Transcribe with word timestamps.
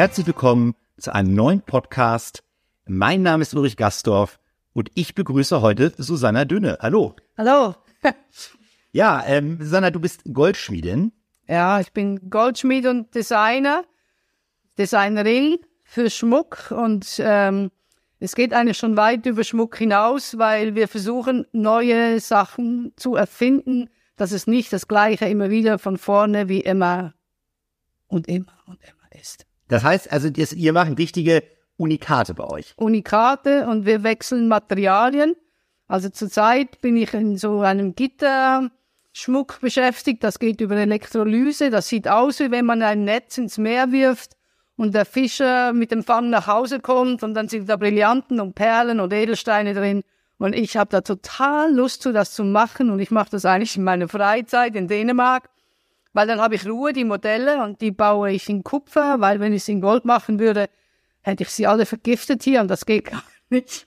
Herzlich 0.00 0.26
willkommen 0.26 0.74
zu 0.96 1.14
einem 1.14 1.34
neuen 1.34 1.60
Podcast. 1.60 2.42
Mein 2.86 3.20
Name 3.20 3.42
ist 3.42 3.52
Ulrich 3.52 3.76
Gastorf 3.76 4.40
und 4.72 4.90
ich 4.94 5.14
begrüße 5.14 5.60
heute 5.60 5.92
Susanna 5.98 6.46
Dünne. 6.46 6.78
Hallo. 6.80 7.16
Hallo. 7.36 7.74
ja, 8.92 9.22
ähm, 9.26 9.58
Susanna, 9.60 9.90
du 9.90 10.00
bist 10.00 10.22
Goldschmiedin. 10.32 11.12
Ja, 11.46 11.80
ich 11.80 11.92
bin 11.92 12.30
Goldschmied 12.30 12.86
und 12.86 13.14
Designer, 13.14 13.84
Designerin 14.78 15.58
für 15.84 16.08
Schmuck 16.08 16.70
und 16.70 17.20
ähm, 17.22 17.70
es 18.20 18.34
geht 18.34 18.54
eigentlich 18.54 18.78
schon 18.78 18.96
weit 18.96 19.26
über 19.26 19.44
Schmuck 19.44 19.76
hinaus, 19.76 20.38
weil 20.38 20.74
wir 20.74 20.88
versuchen, 20.88 21.46
neue 21.52 22.20
Sachen 22.20 22.94
zu 22.96 23.16
erfinden, 23.16 23.90
dass 24.16 24.32
es 24.32 24.46
nicht 24.46 24.72
das 24.72 24.88
Gleiche 24.88 25.26
immer 25.26 25.50
wieder 25.50 25.78
von 25.78 25.98
vorne 25.98 26.48
wie 26.48 26.60
immer 26.60 27.12
und 28.06 28.28
immer 28.28 28.56
und 28.66 28.78
immer 28.82 29.20
ist. 29.20 29.44
Das 29.70 29.84
heißt 29.84 30.12
also, 30.12 30.30
das, 30.30 30.52
ihr 30.52 30.72
macht 30.72 30.98
richtige 30.98 31.44
Unikate 31.76 32.34
bei 32.34 32.44
euch. 32.44 32.74
Unikate 32.76 33.66
und 33.68 33.86
wir 33.86 34.02
wechseln 34.02 34.48
Materialien. 34.48 35.36
Also 35.86 36.08
zurzeit 36.08 36.80
bin 36.80 36.96
ich 36.96 37.14
in 37.14 37.38
so 37.38 37.60
einem 37.60 37.94
Gitterschmuck 37.94 39.60
beschäftigt. 39.60 40.24
Das 40.24 40.40
geht 40.40 40.60
über 40.60 40.76
Elektrolyse. 40.76 41.70
Das 41.70 41.88
sieht 41.88 42.08
aus, 42.08 42.40
wie 42.40 42.50
wenn 42.50 42.66
man 42.66 42.82
ein 42.82 43.04
Netz 43.04 43.38
ins 43.38 43.58
Meer 43.58 43.92
wirft 43.92 44.36
und 44.76 44.92
der 44.92 45.04
Fischer 45.04 45.72
mit 45.72 45.92
dem 45.92 46.02
Fang 46.02 46.30
nach 46.30 46.48
Hause 46.48 46.80
kommt 46.80 47.22
und 47.22 47.34
dann 47.34 47.48
sind 47.48 47.68
da 47.68 47.76
Brillanten 47.76 48.40
und 48.40 48.54
Perlen 48.56 48.98
und 48.98 49.12
Edelsteine 49.12 49.72
drin. 49.72 50.02
Und 50.38 50.54
ich 50.54 50.76
habe 50.76 50.90
da 50.90 51.02
total 51.02 51.72
Lust 51.72 52.02
zu, 52.02 52.12
das 52.12 52.32
zu 52.32 52.42
machen. 52.42 52.90
Und 52.90 52.98
ich 52.98 53.12
mache 53.12 53.30
das 53.30 53.44
eigentlich 53.44 53.76
in 53.76 53.84
meiner 53.84 54.08
Freizeit 54.08 54.74
in 54.74 54.88
Dänemark 54.88 55.48
weil 56.12 56.26
dann 56.26 56.40
habe 56.40 56.54
ich 56.54 56.66
Ruhe, 56.66 56.92
die 56.92 57.04
Modelle, 57.04 57.62
und 57.62 57.80
die 57.80 57.90
baue 57.90 58.32
ich 58.32 58.48
in 58.48 58.64
Kupfer, 58.64 59.20
weil 59.20 59.40
wenn 59.40 59.52
ich 59.52 59.64
sie 59.64 59.72
in 59.72 59.80
Gold 59.80 60.04
machen 60.04 60.38
würde, 60.38 60.68
hätte 61.22 61.42
ich 61.44 61.50
sie 61.50 61.66
alle 61.66 61.86
vergiftet 61.86 62.42
hier 62.42 62.60
und 62.60 62.68
das 62.68 62.86
geht 62.86 63.04
gar 63.10 63.22
nicht. 63.48 63.86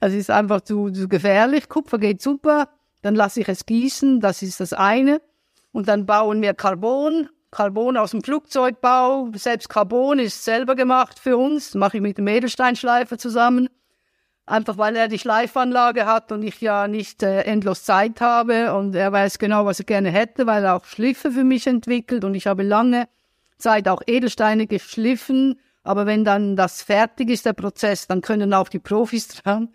Das 0.00 0.12
ist 0.12 0.30
einfach 0.30 0.62
zu, 0.62 0.90
zu 0.90 1.08
gefährlich. 1.08 1.68
Kupfer 1.68 1.98
geht 1.98 2.20
super, 2.20 2.68
dann 3.02 3.14
lasse 3.14 3.40
ich 3.40 3.48
es 3.48 3.66
gießen, 3.66 4.20
das 4.20 4.42
ist 4.42 4.60
das 4.60 4.72
eine. 4.72 5.20
Und 5.72 5.88
dann 5.88 6.06
bauen 6.06 6.42
wir 6.42 6.54
Carbon, 6.54 7.28
Carbon 7.50 7.96
aus 7.96 8.10
dem 8.10 8.22
Flugzeugbau. 8.22 9.30
Selbst 9.34 9.68
Carbon 9.68 10.18
ist 10.18 10.44
selber 10.44 10.74
gemacht 10.74 11.18
für 11.18 11.36
uns, 11.36 11.74
mache 11.74 11.98
ich 11.98 12.02
mit 12.02 12.18
dem 12.18 12.26
Edelsteinschleifer 12.26 13.18
zusammen. 13.18 13.68
Einfach 14.44 14.76
weil 14.76 14.96
er 14.96 15.06
die 15.06 15.20
Schleifanlage 15.20 16.04
hat 16.04 16.32
und 16.32 16.42
ich 16.42 16.60
ja 16.60 16.88
nicht 16.88 17.22
äh, 17.22 17.42
endlos 17.42 17.84
Zeit 17.84 18.20
habe 18.20 18.74
und 18.74 18.94
er 18.96 19.12
weiß 19.12 19.38
genau, 19.38 19.66
was 19.66 19.78
er 19.78 19.84
gerne 19.84 20.10
hätte, 20.10 20.46
weil 20.46 20.64
er 20.64 20.74
auch 20.74 20.84
Schliffe 20.84 21.30
für 21.30 21.44
mich 21.44 21.68
entwickelt 21.68 22.24
und 22.24 22.34
ich 22.34 22.48
habe 22.48 22.64
lange 22.64 23.08
Zeit 23.58 23.86
auch 23.86 24.02
Edelsteine 24.04 24.66
geschliffen. 24.66 25.60
Aber 25.84 26.06
wenn 26.06 26.24
dann 26.24 26.56
das 26.56 26.82
fertig 26.82 27.30
ist, 27.30 27.46
der 27.46 27.52
Prozess, 27.52 28.08
dann 28.08 28.20
können 28.20 28.52
auch 28.52 28.68
die 28.68 28.80
Profis 28.80 29.28
dran, 29.44 29.68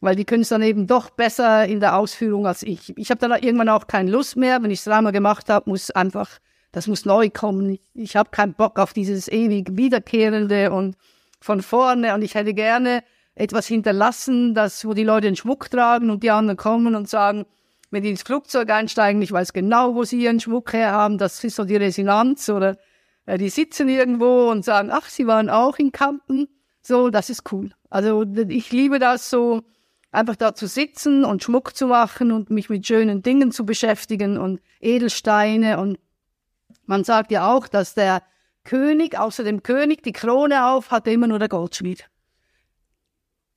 weil 0.00 0.16
die 0.16 0.26
können 0.26 0.42
es 0.42 0.50
dann 0.50 0.62
eben 0.62 0.86
doch 0.86 1.08
besser 1.08 1.64
in 1.66 1.80
der 1.80 1.96
Ausführung 1.96 2.46
als 2.46 2.62
ich. 2.62 2.96
Ich 2.98 3.10
habe 3.10 3.26
dann 3.26 3.42
irgendwann 3.42 3.70
auch 3.70 3.86
keine 3.86 4.10
Lust 4.10 4.36
mehr. 4.36 4.62
Wenn 4.62 4.70
ich 4.70 4.80
es 4.80 4.84
dreimal 4.84 5.12
gemacht 5.12 5.48
habe, 5.48 5.68
muss 5.70 5.90
einfach, 5.90 6.28
das 6.72 6.86
muss 6.86 7.06
neu 7.06 7.30
kommen. 7.30 7.70
Ich, 7.70 7.80
ich 7.94 8.16
habe 8.16 8.28
keinen 8.30 8.52
Bock 8.52 8.78
auf 8.78 8.92
dieses 8.92 9.28
ewig 9.28 9.78
wiederkehrende 9.78 10.70
und 10.70 10.96
von 11.40 11.62
vorne 11.62 12.14
und 12.14 12.20
ich 12.20 12.34
hätte 12.34 12.52
gerne 12.52 13.02
etwas 13.34 13.66
hinterlassen, 13.66 14.54
das, 14.54 14.84
wo 14.84 14.94
die 14.94 15.04
Leute 15.04 15.28
den 15.28 15.36
Schmuck 15.36 15.70
tragen 15.70 16.10
und 16.10 16.22
die 16.22 16.30
anderen 16.30 16.56
kommen 16.56 16.94
und 16.94 17.08
sagen, 17.08 17.46
wenn 17.90 18.02
die 18.02 18.10
ins 18.10 18.22
Flugzeug 18.22 18.70
einsteigen, 18.70 19.22
ich 19.22 19.32
weiß 19.32 19.52
genau, 19.52 19.94
wo 19.94 20.04
sie 20.04 20.22
ihren 20.22 20.40
Schmuck 20.40 20.72
herhaben, 20.72 21.18
das 21.18 21.42
ist 21.42 21.56
so 21.56 21.64
die 21.64 21.76
Resonanz 21.76 22.48
oder 22.48 22.76
äh, 23.26 23.38
die 23.38 23.48
sitzen 23.48 23.88
irgendwo 23.88 24.50
und 24.50 24.64
sagen, 24.64 24.90
ach, 24.92 25.08
sie 25.08 25.26
waren 25.26 25.50
auch 25.50 25.78
in 25.78 25.92
Kampen. 25.92 26.48
So, 26.82 27.10
das 27.10 27.30
ist 27.30 27.52
cool. 27.52 27.70
Also 27.88 28.24
ich 28.48 28.70
liebe 28.72 28.98
das 28.98 29.28
so, 29.30 29.62
einfach 30.12 30.36
da 30.36 30.54
zu 30.54 30.66
sitzen 30.66 31.24
und 31.24 31.42
Schmuck 31.42 31.76
zu 31.76 31.86
machen 31.86 32.32
und 32.32 32.50
mich 32.50 32.68
mit 32.68 32.86
schönen 32.86 33.22
Dingen 33.22 33.52
zu 33.52 33.64
beschäftigen 33.64 34.38
und 34.38 34.60
Edelsteine 34.80 35.78
und 35.78 35.98
man 36.86 37.04
sagt 37.04 37.30
ja 37.30 37.52
auch, 37.52 37.68
dass 37.68 37.94
der 37.94 38.22
König, 38.64 39.16
außer 39.18 39.44
dem 39.44 39.62
König, 39.62 40.02
die 40.02 40.12
Krone 40.12 40.66
auf 40.66 40.90
hatte 40.90 41.10
immer 41.10 41.28
nur 41.28 41.38
der 41.38 41.48
Goldschmied. 41.48 42.10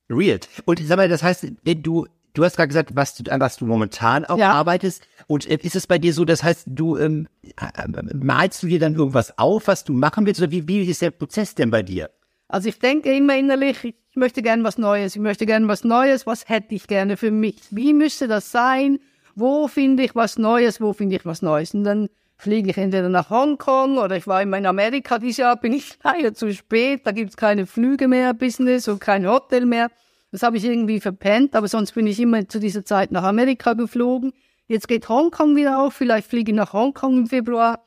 Weird. 0.08 0.48
Und 0.64 0.80
sag 0.80 0.96
mal, 0.96 1.08
das 1.08 1.22
heißt, 1.22 1.46
du, 1.64 2.06
du 2.34 2.44
hast 2.44 2.56
gerade 2.56 2.68
gesagt, 2.68 2.94
was 2.94 3.14
du, 3.16 3.30
an 3.30 3.40
was 3.40 3.56
du 3.56 3.66
momentan 3.66 4.24
auch 4.24 4.38
ja. 4.38 4.52
arbeitest. 4.52 5.06
Und 5.26 5.48
äh, 5.48 5.58
ist 5.62 5.76
es 5.76 5.86
bei 5.86 5.98
dir 5.98 6.12
so, 6.12 6.24
das 6.24 6.42
heißt, 6.42 6.64
du 6.66 6.98
ähm, 6.98 7.28
äh, 7.42 8.14
malst 8.14 8.62
du 8.62 8.66
dir 8.66 8.78
dann 8.78 8.94
irgendwas 8.94 9.38
auf, 9.38 9.66
was 9.66 9.84
du 9.84 9.92
machen 9.92 10.26
willst? 10.26 10.40
Oder 10.40 10.50
wie, 10.50 10.68
wie 10.68 10.82
ist 10.82 11.02
der 11.02 11.10
Prozess 11.10 11.54
denn 11.54 11.70
bei 11.70 11.82
dir? 11.82 12.10
Also 12.48 12.68
ich 12.68 12.78
denke 12.78 13.14
immer 13.14 13.36
innerlich, 13.36 13.84
ich 13.84 14.16
möchte 14.16 14.42
gerne 14.42 14.62
was 14.62 14.78
Neues, 14.78 15.16
ich 15.16 15.22
möchte 15.22 15.46
gerne 15.46 15.66
was 15.66 15.82
Neues, 15.82 16.26
was 16.26 16.48
hätte 16.48 16.74
ich 16.74 16.86
gerne 16.86 17.16
für 17.16 17.30
mich? 17.30 17.56
Wie 17.70 17.94
müsste 17.94 18.28
das 18.28 18.52
sein? 18.52 18.98
Wo 19.34 19.66
finde 19.66 20.04
ich 20.04 20.14
was 20.14 20.38
Neues, 20.38 20.80
wo 20.80 20.92
finde 20.92 21.16
ich 21.16 21.26
was 21.26 21.42
Neues? 21.42 21.74
Und 21.74 21.84
dann 21.84 22.08
fliege 22.36 22.70
ich 22.70 22.78
entweder 22.78 23.08
nach 23.08 23.30
Hongkong 23.30 23.98
oder 23.98 24.16
ich 24.16 24.26
war 24.26 24.42
immer 24.42 24.58
in 24.58 24.66
Amerika 24.66 25.18
dieses 25.18 25.38
Jahr, 25.38 25.56
bin 25.56 25.72
ich 25.72 25.98
leider 26.04 26.34
zu 26.34 26.52
spät, 26.52 27.06
da 27.06 27.12
gibt 27.12 27.30
es 27.30 27.36
keine 27.36 27.66
Flüge 27.66 28.08
mehr, 28.08 28.34
Business 28.34 28.88
und 28.88 29.00
kein 29.00 29.26
Hotel 29.26 29.66
mehr. 29.66 29.90
Das 30.32 30.42
habe 30.42 30.56
ich 30.56 30.64
irgendwie 30.64 31.00
verpennt, 31.00 31.54
aber 31.54 31.68
sonst 31.68 31.92
bin 31.92 32.06
ich 32.06 32.18
immer 32.18 32.48
zu 32.48 32.58
dieser 32.58 32.84
Zeit 32.84 33.12
nach 33.12 33.22
Amerika 33.22 33.74
geflogen. 33.74 34.32
Jetzt 34.66 34.88
geht 34.88 35.08
Hongkong 35.08 35.54
wieder 35.54 35.78
auf, 35.78 35.94
vielleicht 35.94 36.28
fliege 36.28 36.50
ich 36.50 36.56
nach 36.56 36.72
Hongkong 36.72 37.18
im 37.18 37.26
Februar, 37.26 37.84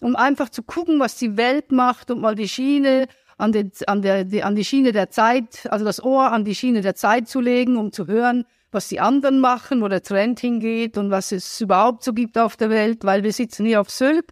um 0.00 0.16
einfach 0.16 0.48
zu 0.48 0.62
gucken, 0.62 0.98
was 0.98 1.16
die 1.16 1.36
Welt 1.36 1.72
macht 1.72 2.10
und 2.10 2.20
mal 2.20 2.34
die 2.34 2.48
Schiene 2.48 3.06
an, 3.36 3.52
den, 3.52 3.72
an, 3.86 4.00
der, 4.00 4.24
die, 4.24 4.42
an 4.42 4.54
die 4.54 4.64
Schiene 4.64 4.92
der 4.92 5.10
Zeit, 5.10 5.66
also 5.70 5.84
das 5.84 6.02
Ohr 6.02 6.32
an 6.32 6.44
die 6.44 6.54
Schiene 6.54 6.80
der 6.80 6.94
Zeit 6.94 7.28
zu 7.28 7.40
legen, 7.40 7.76
um 7.76 7.92
zu 7.92 8.06
hören, 8.06 8.46
was 8.74 8.88
die 8.88 9.00
anderen 9.00 9.40
machen, 9.40 9.80
wo 9.80 9.88
der 9.88 10.02
Trend 10.02 10.40
hingeht 10.40 10.98
und 10.98 11.10
was 11.10 11.32
es 11.32 11.60
überhaupt 11.60 12.04
so 12.04 12.12
gibt 12.12 12.36
auf 12.36 12.56
der 12.56 12.70
Welt, 12.70 13.04
weil 13.04 13.22
wir 13.22 13.32
sitzen 13.32 13.64
hier 13.64 13.80
auf 13.80 13.90
Sylt. 13.90 14.26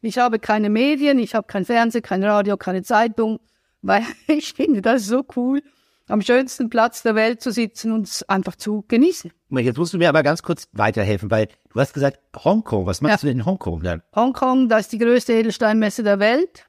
Ich 0.00 0.18
habe 0.18 0.38
keine 0.38 0.70
Medien, 0.70 1.18
ich 1.18 1.34
habe 1.34 1.46
kein 1.46 1.64
Fernsehen, 1.64 2.02
kein 2.02 2.24
Radio, 2.24 2.56
keine 2.56 2.82
Zeitung, 2.82 3.40
weil 3.82 4.04
ich 4.26 4.54
finde 4.54 4.82
das 4.82 5.06
so 5.06 5.24
cool, 5.36 5.62
am 6.08 6.20
schönsten 6.20 6.68
Platz 6.68 7.02
der 7.02 7.14
Welt 7.14 7.40
zu 7.40 7.50
sitzen 7.50 7.92
und 7.92 8.06
es 8.06 8.28
einfach 8.28 8.56
zu 8.56 8.84
genießen. 8.88 9.32
Jetzt 9.50 9.78
musst 9.78 9.94
du 9.94 9.98
mir 9.98 10.08
aber 10.08 10.22
ganz 10.22 10.42
kurz 10.42 10.68
weiterhelfen, 10.72 11.30
weil 11.30 11.48
du 11.72 11.80
hast 11.80 11.94
gesagt 11.94 12.18
Hongkong. 12.44 12.86
Was 12.86 13.00
machst 13.00 13.12
ja. 13.12 13.20
du 13.20 13.26
denn 13.28 13.38
in 13.38 13.46
Hongkong 13.46 13.82
dann? 13.82 14.02
Hongkong, 14.14 14.68
das 14.68 14.82
ist 14.82 14.92
die 14.92 14.98
größte 14.98 15.32
Edelsteinmesse 15.32 16.02
der 16.02 16.18
Welt. 16.18 16.66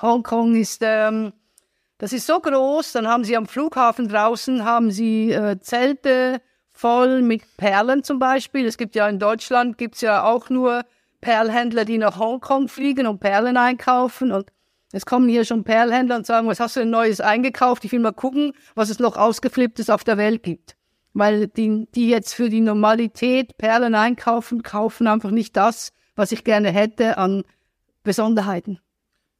Hongkong 0.00 0.54
ist 0.54 0.82
ähm, 0.84 1.32
das 1.98 2.12
ist 2.12 2.26
so 2.26 2.40
groß, 2.40 2.92
dann 2.92 3.08
haben 3.08 3.24
sie 3.24 3.36
am 3.36 3.46
Flughafen 3.46 4.08
draußen 4.08 4.64
haben 4.64 4.90
sie 4.90 5.32
äh, 5.32 5.58
Zelte 5.60 6.42
voll 6.76 7.22
mit 7.22 7.42
Perlen 7.56 8.04
zum 8.04 8.18
Beispiel. 8.18 8.66
Es 8.66 8.76
gibt 8.76 8.94
ja 8.94 9.08
in 9.08 9.18
Deutschland 9.18 9.78
gibt's 9.78 10.02
ja 10.02 10.24
auch 10.24 10.50
nur 10.50 10.84
Perlhändler, 11.20 11.84
die 11.84 11.98
nach 11.98 12.18
Hongkong 12.18 12.68
fliegen 12.68 13.06
und 13.06 13.18
Perlen 13.18 13.56
einkaufen. 13.56 14.30
Und 14.30 14.52
es 14.92 15.06
kommen 15.06 15.28
hier 15.28 15.44
schon 15.44 15.64
Perlhändler 15.64 16.16
und 16.16 16.26
sagen, 16.26 16.46
was 16.46 16.60
hast 16.60 16.76
du 16.76 16.80
denn 16.80 16.90
Neues 16.90 17.20
eingekauft? 17.20 17.84
Ich 17.84 17.92
will 17.92 18.00
mal 18.00 18.12
gucken, 18.12 18.52
was 18.74 18.90
es 18.90 18.98
noch 18.98 19.16
ausgeflipptes 19.16 19.88
auf 19.88 20.04
der 20.04 20.18
Welt 20.18 20.42
gibt. 20.42 20.76
Weil 21.14 21.48
die, 21.48 21.88
die 21.94 22.10
jetzt 22.10 22.34
für 22.34 22.50
die 22.50 22.60
Normalität 22.60 23.56
Perlen 23.56 23.94
einkaufen, 23.94 24.62
kaufen 24.62 25.06
einfach 25.06 25.30
nicht 25.30 25.56
das, 25.56 25.92
was 26.14 26.30
ich 26.30 26.44
gerne 26.44 26.70
hätte 26.70 27.16
an 27.16 27.42
Besonderheiten. 28.02 28.80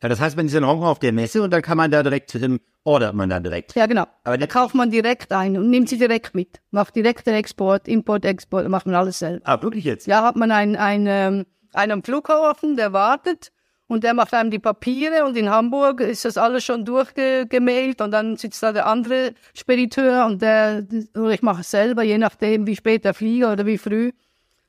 Ja, 0.02 0.10
das 0.10 0.20
heißt, 0.20 0.37
man 0.37 0.46
ist 0.46 0.54
in 0.54 0.66
Hongkong 0.66 0.88
auf 0.88 0.98
der 0.98 1.12
Messe 1.12 1.43
und 1.43 1.50
dann 1.50 1.62
kann 1.62 1.78
man 1.78 1.90
da 1.90 2.02
direkt, 2.02 2.34
ähm, 2.34 2.60
ordert 2.84 3.14
man 3.14 3.31
dann 3.31 3.43
direkt. 3.43 3.75
Ja, 3.75 3.87
genau. 3.87 4.04
Aber 4.25 4.37
da 4.37 4.46
kauft 4.46 4.75
man 4.75 4.90
direkt 4.90 5.32
ein 5.32 5.56
und 5.56 5.70
nimmt 5.70 5.88
sie 5.88 5.96
direkt 5.96 6.34
mit. 6.34 6.60
Macht 6.70 6.94
direkt 6.96 7.26
den 7.26 7.34
Export, 7.34 7.88
Import, 7.88 8.25
Export, 8.25 8.69
macht 8.69 8.87
man 8.87 8.94
alles 8.94 9.19
selber. 9.19 9.48
Ah, 9.48 9.62
wirklich 9.62 9.84
jetzt? 9.84 10.06
Ja, 10.06 10.22
hat 10.22 10.37
man 10.37 10.50
einen, 10.50 10.76
einen, 10.76 11.06
ähm, 11.08 11.46
einen 11.72 11.93
am 11.93 12.02
Flughafen, 12.04 12.76
der 12.76 12.93
wartet 12.93 13.52
und 13.88 14.04
der 14.04 14.14
macht 14.14 14.34
einem 14.34 14.50
die 14.50 14.58
Papiere 14.58 15.25
und 15.25 15.37
in 15.37 15.48
Hamburg 15.48 16.00
ist 16.00 16.25
das 16.25 16.37
alles 16.37 16.64
schon 16.64 16.84
durchgemailt 16.84 18.00
und 18.02 18.10
dann 18.10 18.37
sitzt 18.37 18.62
da 18.62 18.72
der 18.72 18.87
andere 18.87 19.32
Spediteur 19.54 20.26
und 20.26 20.43
der, 20.43 20.87
oder 21.14 21.31
ich 21.31 21.43
mache 21.43 21.62
es 21.62 21.70
selber, 21.70 22.02
je 22.02 22.19
nachdem, 22.19 22.66
wie 22.66 22.76
spät 22.76 23.04
der 23.04 23.14
Flieger 23.14 23.52
oder 23.52 23.64
wie 23.64 23.78
früh. 23.78 24.12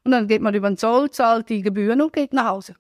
Und 0.04 0.12
dann 0.12 0.28
geht 0.28 0.42
man 0.42 0.54
über 0.54 0.70
den 0.70 0.78
Zoll, 0.78 1.12
zahlt 1.12 1.50
die 1.50 1.62
Gebühren 1.62 2.02
und 2.02 2.14
geht 2.14 2.32
nach 2.32 2.48
Hause. 2.48 2.76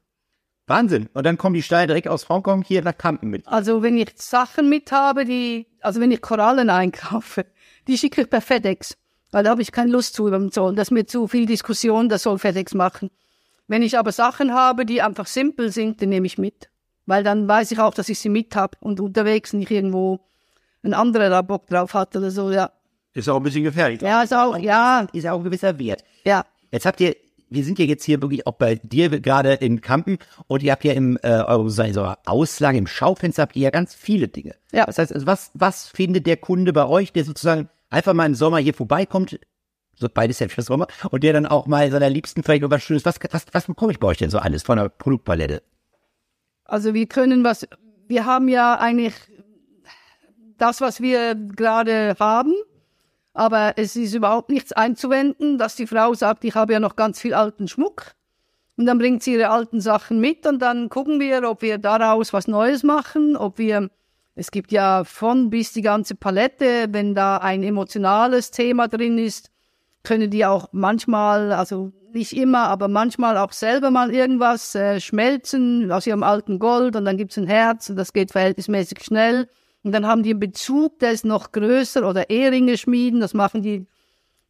Wahnsinn. 0.67 1.09
Und 1.13 1.25
dann 1.25 1.37
kommen 1.37 1.55
die 1.55 1.63
Steine 1.63 1.87
direkt 1.87 2.09
aus 2.09 2.27
Hongkong 2.27 2.61
hier 2.61 2.83
nach 2.83 2.97
Kampen 2.97 3.29
mit. 3.29 3.47
Also 3.47 3.81
wenn 3.81 3.97
ich 3.97 4.11
Sachen 4.15 4.69
mit 4.69 4.91
habe, 4.91 5.25
die, 5.25 5.65
also 5.81 6.01
wenn 6.01 6.11
ich 6.11 6.21
Korallen 6.21 6.69
einkaufe, 6.69 7.45
die 7.87 7.97
schicke 7.97 8.21
ich 8.21 8.29
per 8.29 8.41
FedEx. 8.41 8.97
Weil 9.31 9.43
da 9.43 9.49
habe 9.51 9.61
ich 9.61 9.71
keine 9.71 9.91
Lust 9.91 10.13
zu 10.13 10.27
über 10.27 10.39
den 10.39 10.51
Zoll. 10.51 10.75
Das 10.75 10.89
ist 10.89 10.91
mir 10.91 11.05
zu 11.05 11.27
viel 11.27 11.45
Diskussion, 11.45 12.09
das 12.09 12.23
soll 12.23 12.37
FedEx 12.37 12.73
machen. 12.73 13.09
Wenn 13.67 13.81
ich 13.81 13.97
aber 13.97 14.11
Sachen 14.11 14.53
habe, 14.53 14.85
die 14.85 15.01
einfach 15.01 15.27
simpel 15.27 15.71
sind, 15.71 16.01
die 16.01 16.07
nehme 16.07 16.27
ich 16.27 16.37
mit. 16.37 16.69
Weil 17.05 17.23
dann 17.23 17.47
weiß 17.47 17.71
ich 17.71 17.79
auch, 17.79 17.93
dass 17.93 18.09
ich 18.09 18.19
sie 18.19 18.29
mit 18.29 18.55
habe 18.55 18.77
und 18.81 18.99
unterwegs 18.99 19.53
nicht 19.53 19.71
irgendwo 19.71 20.19
ein 20.83 20.93
anderer 20.93 21.29
da 21.29 21.41
Bock 21.41 21.67
drauf 21.67 21.93
hat 21.93 22.15
oder 22.15 22.31
so, 22.31 22.51
ja. 22.51 22.71
Ist 23.13 23.29
auch 23.29 23.37
ein 23.37 23.43
bisschen 23.43 23.63
gefährlich. 23.63 24.01
Ja, 24.01 24.21
ist 24.21 24.33
auch, 24.33 24.57
ja. 24.57 25.07
Ist 25.11 25.27
auch 25.27 25.39
ein 25.39 25.43
gewisser 25.43 25.79
Wert. 25.79 26.03
Ja. 26.23 26.45
Jetzt 26.71 26.85
habt 26.85 26.99
ihr, 26.99 27.15
wir 27.49 27.63
sind 27.63 27.79
ja 27.79 27.85
jetzt 27.85 28.03
hier 28.03 28.21
wirklich 28.21 28.45
auch 28.47 28.53
bei 28.53 28.75
dir 28.75 29.09
gerade 29.21 29.53
in 29.53 29.81
Kampen 29.81 30.17
und 30.47 30.63
ihr 30.63 30.71
habt 30.71 30.83
ja 30.83 30.93
im 30.93 31.17
äh, 31.23 31.29
eure 31.29 31.69
so 31.69 32.13
Auslage, 32.25 32.77
im 32.77 32.87
Schaufenster 32.87 33.43
habt 33.43 33.55
ihr 33.55 33.63
ja 33.63 33.69
ganz 33.69 33.95
viele 33.95 34.27
Dinge. 34.27 34.55
Ja. 34.71 34.85
Das 34.85 34.97
heißt, 34.97 35.13
also 35.13 35.25
was, 35.25 35.51
was 35.53 35.87
findet 35.87 36.27
der 36.27 36.37
Kunde 36.37 36.73
bei 36.73 36.85
euch, 36.85 37.13
der 37.13 37.23
sozusagen 37.23 37.69
einfach 37.89 38.13
mal 38.13 38.25
im 38.25 38.35
Sommer 38.35 38.57
hier 38.57 38.73
vorbeikommt, 38.73 39.39
so 39.95 40.07
beides 40.13 40.37
selbst 40.37 40.55
fürs 40.55 40.67
Sommer, 40.67 40.87
und 41.09 41.23
der 41.23 41.33
dann 41.33 41.45
auch 41.45 41.67
mal 41.67 41.89
seiner 41.89 42.09
Liebsten 42.09 42.43
vielleicht 42.43 42.61
noch 42.61 42.71
was 42.71 42.83
Schönes, 42.83 43.05
was, 43.05 43.19
was, 43.31 43.45
was 43.51 43.65
bekomme 43.65 43.91
ich 43.91 43.99
bei 43.99 44.07
euch 44.07 44.17
denn 44.17 44.29
so 44.29 44.39
alles 44.39 44.63
von 44.63 44.77
der 44.77 44.89
Produktpalette? 44.89 45.63
Also 46.65 46.93
wir 46.93 47.07
können 47.07 47.43
was, 47.43 47.67
wir 48.07 48.25
haben 48.25 48.49
ja 48.49 48.77
eigentlich 48.77 49.13
das, 50.57 50.81
was 50.81 51.01
wir 51.01 51.35
gerade 51.35 52.15
haben, 52.19 52.53
aber 53.37 53.73
es 53.77 53.95
ist 53.95 54.15
überhaupt 54.15 54.49
nichts 54.49 54.73
einzuwenden, 54.73 55.59
dass 55.59 55.75
die 55.75 55.85
Frau 55.85 56.15
sagt, 56.15 56.43
ich 56.43 56.55
habe 56.55 56.73
ja 56.73 56.79
noch 56.79 56.95
ganz 56.95 57.21
viel 57.21 57.35
alten 57.35 57.67
Schmuck. 57.67 58.13
Und 58.77 58.87
dann 58.87 58.97
bringt 58.97 59.21
sie 59.21 59.33
ihre 59.33 59.49
alten 59.49 59.79
Sachen 59.79 60.19
mit 60.19 60.45
und 60.47 60.59
dann 60.59 60.89
gucken 60.89 61.19
wir, 61.19 61.47
ob 61.47 61.61
wir 61.61 61.77
daraus 61.77 62.33
was 62.33 62.47
Neues 62.47 62.81
machen, 62.81 63.35
ob 63.35 63.59
wir, 63.59 63.89
es 64.33 64.49
gibt 64.49 64.71
ja 64.71 65.03
von 65.03 65.51
bis 65.51 65.71
die 65.71 65.83
ganze 65.83 66.15
Palette, 66.15 66.87
wenn 66.89 67.13
da 67.13 67.37
ein 67.37 67.61
emotionales 67.61 68.49
Thema 68.49 68.87
drin 68.87 69.19
ist, 69.19 69.51
können 70.03 70.31
die 70.31 70.45
auch 70.45 70.69
manchmal, 70.71 71.51
also 71.51 71.91
nicht 72.13 72.35
immer, 72.35 72.67
aber 72.69 72.87
manchmal 72.87 73.37
auch 73.37 73.51
selber 73.51 73.91
mal 73.91 74.11
irgendwas 74.11 74.73
äh, 74.73 74.99
schmelzen 74.99 75.91
aus 75.91 76.07
ihrem 76.07 76.23
alten 76.23 76.57
Gold 76.57 76.95
und 76.95 77.05
dann 77.05 77.17
gibt's 77.17 77.37
ein 77.37 77.45
Herz 77.45 77.89
und 77.89 77.97
das 77.97 78.13
geht 78.13 78.31
verhältnismäßig 78.31 79.03
schnell. 79.03 79.47
Und 79.83 79.91
dann 79.91 80.05
haben 80.05 80.23
die 80.23 80.31
einen 80.31 80.39
Bezug, 80.39 80.99
der 80.99 81.11
ist 81.11 81.25
noch 81.25 81.51
größer 81.51 82.07
oder 82.07 82.29
Eheringe 82.29 82.77
schmieden, 82.77 83.19
das 83.19 83.33
machen 83.33 83.61
die 83.61 83.85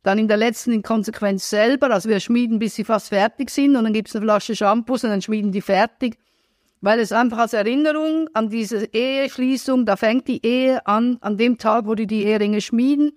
dann 0.03 0.19
in 0.19 0.27
der 0.27 0.37
letzten 0.37 0.81
Konsequenz 0.83 1.49
selber. 1.49 1.91
Also 1.91 2.09
wir 2.09 2.19
schmieden, 2.19 2.59
bis 2.59 2.75
sie 2.75 2.85
fast 2.85 3.09
fertig 3.09 3.49
sind 3.49 3.75
und 3.75 3.83
dann 3.83 3.93
gibt's 3.93 4.15
eine 4.15 4.23
Flasche 4.23 4.55
Shampoos 4.55 5.03
und 5.03 5.09
dann 5.09 5.21
schmieden 5.21 5.51
die 5.51 5.61
fertig. 5.61 6.17
Weil 6.79 6.99
es 6.99 7.11
einfach 7.11 7.39
als 7.39 7.53
Erinnerung 7.53 8.29
an 8.33 8.49
diese 8.49 8.85
Eheschließung, 8.85 9.85
da 9.85 9.95
fängt 9.95 10.27
die 10.27 10.45
Ehe 10.45 10.85
an, 10.85 11.17
an 11.21 11.37
dem 11.37 11.57
Tag, 11.57 11.87
wo 11.87 11.95
die 11.95 12.07
die 12.07 12.23
Eheringe 12.23 12.61
schmieden. 12.61 13.11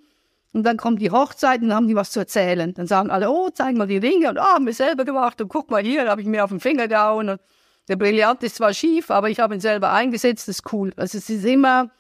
Und 0.53 0.65
dann 0.65 0.79
kommt 0.79 1.01
die 1.01 1.13
Hochzeit 1.13 1.63
und 1.63 1.69
dann 1.69 1.77
haben 1.77 1.89
die 1.89 1.95
was 1.95 2.11
zu 2.11 2.21
erzählen. 2.21 2.75
Dann 2.75 2.87
sagen 2.87 3.11
alle, 3.11 3.31
oh, 3.31 3.51
zeig 3.51 3.77
mal 3.77 3.87
die 3.87 3.99
Ringe 3.99 4.31
und 4.31 4.39
ah, 4.39 4.47
oh, 4.49 4.55
haben 4.55 4.67
wir 4.67 4.75
selber 4.75 5.05
gemacht 5.05 5.41
und 5.41 5.49
guck 5.49 5.71
mal 5.71 5.83
hier, 5.83 6.09
habe 6.09 6.23
ich 6.23 6.27
mir 6.27 6.43
auf 6.43 6.51
den 6.51 6.59
Finger 6.59 6.89
gehauen 6.89 7.29
und 7.29 7.41
der 7.91 7.97
Brillant 7.97 8.43
ist 8.45 8.55
zwar 8.55 8.73
schief, 8.73 9.11
aber 9.11 9.31
ich 9.31 9.41
habe 9.41 9.53
ihn 9.53 9.61
selber 9.61 9.93
eingesetzt, 9.93 10.47
das 10.47 10.61
ist 10.61 10.73
cool. 10.73 10.93
Also 10.97 11.19
es 11.19 11.29
ist 11.29 11.45
immer, 11.45 11.91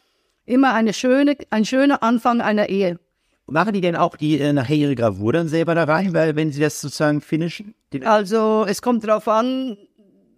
immer 0.46 0.72
eine 0.72 0.92
schöne, 0.92 1.36
ein 1.50 1.64
schöner 1.64 2.04
Anfang 2.04 2.40
einer 2.40 2.68
Ehe. 2.68 3.00
Machen 3.48 3.72
die 3.72 3.80
denn 3.80 3.96
auch 3.96 4.16
die 4.16 4.38
äh, 4.38 4.52
nachher 4.52 4.76
ihre 4.76 4.94
Gravur 4.94 5.32
dann 5.32 5.48
selber 5.48 5.74
da 5.74 5.82
rein, 5.82 6.14
weil 6.14 6.36
wenn 6.36 6.52
sie 6.52 6.60
das 6.60 6.80
sozusagen 6.80 7.20
finishen? 7.20 7.74
Also 8.04 8.64
es 8.68 8.82
kommt 8.82 9.02
darauf 9.02 9.26
an, 9.26 9.76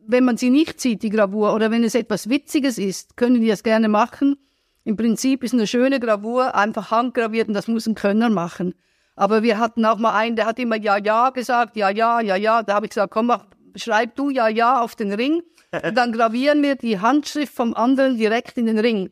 wenn 0.07 0.25
man 0.25 0.39
sie 0.39 0.49
nicht 0.49 0.81
sieht, 0.81 1.03
die 1.03 1.11
Gravur, 1.11 1.55
oder 1.55 1.71
wenn 1.71 1.85
es 1.85 1.95
etwas 1.95 2.31
Witziges 2.31 2.79
ist, 2.79 3.19
können 3.19 3.43
die 3.43 3.49
das 3.49 3.63
gerne 3.63 3.91
machen. 3.91 4.37
Im 4.85 4.97
Prinzip 4.97 5.45
ist 5.45 5.53
eine 5.53 5.67
schöne 5.67 6.01
Gravur 6.01 6.55
einfach 6.55 6.91
handgraviert 6.91 7.49
und 7.49 7.55
das 7.55 7.69
muss 7.69 7.87
ein 7.87 7.95
Könner 7.95 8.31
machen. 8.31 8.75
Aber 9.17 9.43
wir 9.43 9.59
hatten 9.59 9.85
auch 9.85 9.99
mal 9.99 10.15
einen, 10.15 10.35
der 10.35 10.47
hat 10.47 10.59
immer 10.59 10.77
Ja, 10.77 10.97
Ja 10.97 11.29
gesagt, 11.29 11.77
Ja, 11.77 11.91
Ja, 11.91 12.21
Ja, 12.23 12.37
Ja. 12.37 12.63
Da 12.63 12.73
habe 12.75 12.87
ich 12.87 12.91
gesagt, 12.91 13.13
komm, 13.13 13.27
mach, 13.27 13.45
schreib 13.77 14.17
du 14.17 14.31
Ja, 14.31 14.49
Ja 14.49 14.81
auf 14.81 14.95
den 14.95 15.13
Ring. 15.13 15.43
Und 15.73 15.97
dann 15.97 16.13
gravieren 16.13 16.63
wir 16.63 16.77
die 16.77 17.01
Handschrift 17.01 17.55
vom 17.55 17.75
anderen 17.75 18.17
direkt 18.19 18.59
in 18.59 18.67
den 18.67 18.79
Ring. 18.79 19.11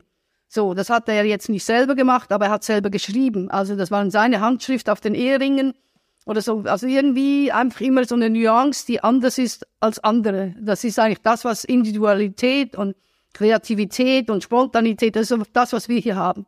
So, 0.48 0.74
das 0.74 0.90
hat 0.90 1.08
er 1.08 1.24
jetzt 1.24 1.48
nicht 1.48 1.64
selber 1.64 1.94
gemacht, 1.94 2.32
aber 2.32 2.46
er 2.46 2.50
hat 2.50 2.64
selber 2.64 2.90
geschrieben. 2.90 3.50
Also 3.50 3.76
das 3.76 3.90
war 3.90 4.10
seine 4.10 4.40
Handschrift 4.40 4.90
auf 4.90 5.00
den 5.00 5.14
Eheringen 5.14 5.74
oder 6.26 6.42
so. 6.42 6.64
Also 6.66 6.86
irgendwie 6.86 7.52
einfach 7.52 7.80
immer 7.80 8.04
so 8.04 8.14
eine 8.14 8.28
Nuance, 8.28 8.84
die 8.86 9.02
anders 9.02 9.38
ist 9.38 9.66
als 9.78 10.00
andere. 10.00 10.54
Das 10.60 10.84
ist 10.84 10.98
eigentlich 10.98 11.22
das, 11.22 11.44
was 11.44 11.64
Individualität 11.64 12.76
und 12.76 12.96
Kreativität 13.32 14.28
und 14.28 14.42
Spontanität, 14.42 15.16
das 15.16 15.30
ist 15.30 15.50
das, 15.52 15.72
was 15.72 15.88
wir 15.88 16.00
hier 16.00 16.16
haben. 16.16 16.46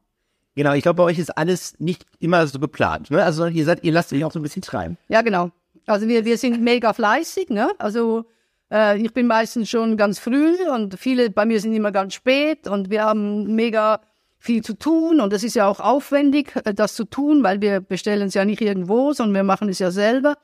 Genau, 0.55 0.75
ich 0.75 0.82
glaube, 0.82 0.97
bei 0.97 1.05
euch 1.05 1.19
ist 1.19 1.31
alles 1.31 1.79
nicht 1.79 2.05
immer 2.19 2.47
so 2.47 2.58
geplant, 2.58 3.11
ne? 3.11 3.23
Also 3.23 3.47
ihr 3.47 3.65
seid, 3.65 3.85
ihr 3.85 3.93
lasst 3.93 4.12
euch 4.12 4.25
auch 4.25 4.32
so 4.32 4.38
ein 4.38 4.43
bisschen 4.43 4.62
treiben. 4.62 4.99
Ja, 5.08 5.23
genau. 5.23 5.50
Also 5.87 6.08
wir, 6.08 6.25
wir 6.25 6.38
sind 6.38 6.61
mega 6.61 6.93
fleißig, 6.93 7.50
ne? 7.50 7.70
Also 7.79 8.25
äh, 8.70 8.99
ich 8.99 9.12
bin 9.12 9.26
meistens 9.26 9.69
schon 9.69 9.96
ganz 9.96 10.19
früh 10.19 10.56
und 10.70 10.99
viele 10.99 11.31
bei 11.31 11.44
mir 11.44 11.61
sind 11.61 11.73
immer 11.75 11.93
ganz 11.93 12.14
spät 12.14 12.69
und 12.69 12.90
wir 12.90 13.05
haben 13.05 13.55
mega 13.55 14.00
viel 14.38 14.62
zu 14.62 14.75
tun 14.75 15.20
und 15.20 15.32
es 15.32 15.44
ist 15.44 15.55
ja 15.55 15.69
auch 15.69 15.81
aufwendig, 15.81 16.55
äh, 16.64 16.75
das 16.75 16.94
zu 16.94 17.05
tun, 17.05 17.43
weil 17.43 17.61
wir 17.61 17.81
bestellen 17.81 18.29
es 18.29 18.34
ja 18.34 18.44
nicht 18.44 18.61
irgendwo, 18.61 19.12
sondern 19.12 19.34
wir 19.34 19.44
machen 19.44 19.69
es 19.69 19.79
ja 19.79 19.90
selber. 19.90 20.36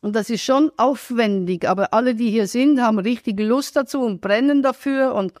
Und 0.00 0.14
das 0.14 0.30
ist 0.30 0.42
schon 0.42 0.70
aufwendig, 0.76 1.68
aber 1.68 1.92
alle, 1.92 2.14
die 2.14 2.30
hier 2.30 2.46
sind, 2.46 2.80
haben 2.80 3.00
richtig 3.00 3.40
Lust 3.40 3.74
dazu 3.74 4.02
und 4.02 4.20
brennen 4.20 4.62
dafür 4.62 5.14
und 5.14 5.32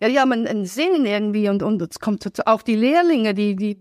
ja, 0.00 0.08
die 0.08 0.20
haben 0.20 0.32
einen, 0.32 0.46
einen 0.46 0.66
Sinn 0.66 1.04
irgendwie 1.04 1.48
und, 1.48 1.62
und 1.62 1.82
es 1.82 1.98
kommt 1.98 2.46
auch 2.46 2.62
die 2.62 2.76
Lehrlinge, 2.76 3.34
die, 3.34 3.56
die, 3.56 3.78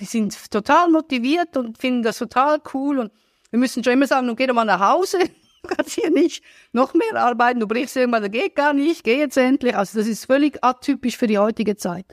die 0.00 0.04
sind 0.04 0.50
total 0.50 0.90
motiviert 0.90 1.56
und 1.56 1.78
finden 1.78 2.02
das 2.02 2.18
total 2.18 2.58
cool 2.72 2.98
und 2.98 3.12
wir 3.50 3.58
müssen 3.58 3.82
schon 3.84 3.92
immer 3.92 4.06
sagen, 4.06 4.26
nun 4.26 4.36
geh 4.36 4.46
doch 4.46 4.54
mal 4.54 4.64
nach 4.64 4.80
Hause, 4.80 5.18
du 5.62 5.74
kannst 5.74 5.94
hier 5.94 6.10
nicht 6.10 6.42
noch 6.72 6.94
mehr 6.94 7.14
arbeiten, 7.16 7.60
du 7.60 7.66
brichst 7.66 7.96
irgendwann, 7.96 8.22
das 8.22 8.32
geht 8.32 8.54
gar 8.56 8.72
nicht, 8.72 9.04
geh 9.04 9.18
jetzt 9.18 9.36
endlich. 9.36 9.76
Also 9.76 9.98
das 9.98 10.08
ist 10.08 10.26
völlig 10.26 10.62
atypisch 10.62 11.16
für 11.16 11.26
die 11.26 11.38
heutige 11.38 11.76
Zeit. 11.76 12.06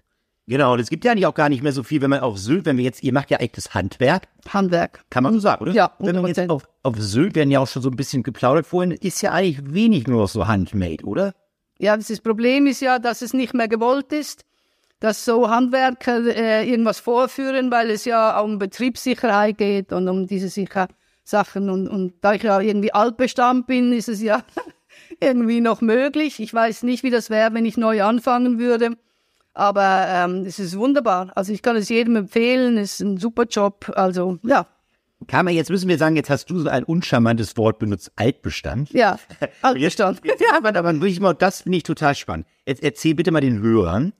Genau, 0.45 0.73
und 0.73 0.79
es 0.79 0.89
gibt 0.89 1.05
ja 1.05 1.11
eigentlich 1.11 1.25
auch 1.25 1.33
gar 1.33 1.47
nicht 1.47 1.63
mehr 1.63 1.71
so 1.71 1.83
viel, 1.83 2.01
wenn 2.01 2.09
man 2.09 2.19
auf 2.19 2.37
Sylt, 2.37 2.65
wenn 2.65 2.75
wir 2.75 2.83
jetzt, 2.83 3.01
ihr 3.01 3.13
macht 3.13 3.31
ja 3.31 3.37
echtes 3.37 3.73
Handwerk. 3.73 4.27
Handwerk. 4.49 5.05
Kann 5.09 5.23
man 5.23 5.33
so 5.33 5.39
sagen, 5.39 5.61
oder? 5.61 5.71
Ja, 5.71 5.85
100%. 5.99 6.05
Wenn 6.05 6.15
man 6.17 6.25
jetzt 6.27 6.49
auf, 6.49 6.67
auf 6.83 6.95
Sylt, 6.97 7.35
werden 7.35 7.49
ja 7.49 7.61
auch 7.61 7.67
schon 7.67 7.81
so 7.81 7.89
ein 7.89 7.95
bisschen 7.95 8.23
geplaudert 8.23 8.65
vorhin, 8.65 8.91
ist 8.91 9.21
ja 9.21 9.31
eigentlich 9.31 9.73
wenig 9.73 10.05
nur 10.07 10.27
so 10.27 10.45
handmade, 10.45 11.05
oder? 11.05 11.33
Ja, 11.79 11.95
das 11.95 12.19
Problem 12.19 12.67
ist 12.67 12.81
ja, 12.81 12.99
dass 12.99 13.21
es 13.21 13.33
nicht 13.33 13.53
mehr 13.53 13.69
gewollt 13.69 14.11
ist, 14.11 14.43
dass 14.99 15.23
so 15.23 15.49
Handwerker 15.49 16.25
äh, 16.25 16.69
irgendwas 16.69 16.99
vorführen, 16.99 17.71
weil 17.71 17.89
es 17.89 18.03
ja 18.03 18.37
um 18.39 18.59
Betriebssicherheit 18.59 19.57
geht 19.57 19.93
und 19.93 20.09
um 20.09 20.27
diese 20.27 20.49
sicher 20.49 20.87
Sachen. 21.23 21.69
Und, 21.69 21.87
und 21.87 22.13
da 22.21 22.33
ich 22.33 22.43
ja 22.43 22.59
irgendwie 22.59 22.93
altbestand 22.93 23.67
bin, 23.67 23.93
ist 23.93 24.09
es 24.09 24.21
ja 24.21 24.43
irgendwie 25.19 25.61
noch 25.61 25.81
möglich. 25.81 26.39
Ich 26.39 26.53
weiß 26.53 26.83
nicht, 26.83 27.03
wie 27.03 27.11
das 27.11 27.29
wäre, 27.29 27.53
wenn 27.53 27.65
ich 27.65 27.77
neu 27.77 28.03
anfangen 28.03 28.59
würde. 28.59 28.97
Aber 29.53 30.05
ähm, 30.07 30.45
es 30.45 30.59
ist 30.59 30.77
wunderbar. 30.77 31.31
Also 31.35 31.53
ich 31.53 31.61
kann 31.61 31.75
es 31.75 31.89
jedem 31.89 32.15
empfehlen, 32.15 32.77
es 32.77 32.93
ist 32.93 33.01
ein 33.01 33.17
super 33.17 33.43
Job. 33.43 33.91
Also 33.95 34.39
ja, 34.43 34.65
Karma, 35.27 35.51
jetzt 35.51 35.69
müssen 35.69 35.87
wir 35.87 35.97
sagen, 35.97 36.15
jetzt 36.15 36.29
hast 36.29 36.49
du 36.49 36.59
so 36.59 36.69
ein 36.69 36.83
uncharmantes 36.83 37.57
Wort 37.57 37.79
benutzt, 37.79 38.11
Altbestand. 38.15 38.91
Ja, 38.91 39.19
Altbestand. 39.61 40.21
Jetzt, 40.23 40.41
ja, 40.41 40.57
aber, 40.57 40.75
aber 40.75 40.93
wirklich 40.93 41.19
mal, 41.19 41.33
das 41.33 41.61
finde 41.61 41.77
ich 41.77 41.83
total 41.83 42.15
spannend. 42.15 42.47
Jetzt 42.65 42.83
erzähl 42.83 43.15
bitte 43.15 43.31
mal 43.31 43.41
den 43.41 43.61
Hörern, 43.61 44.13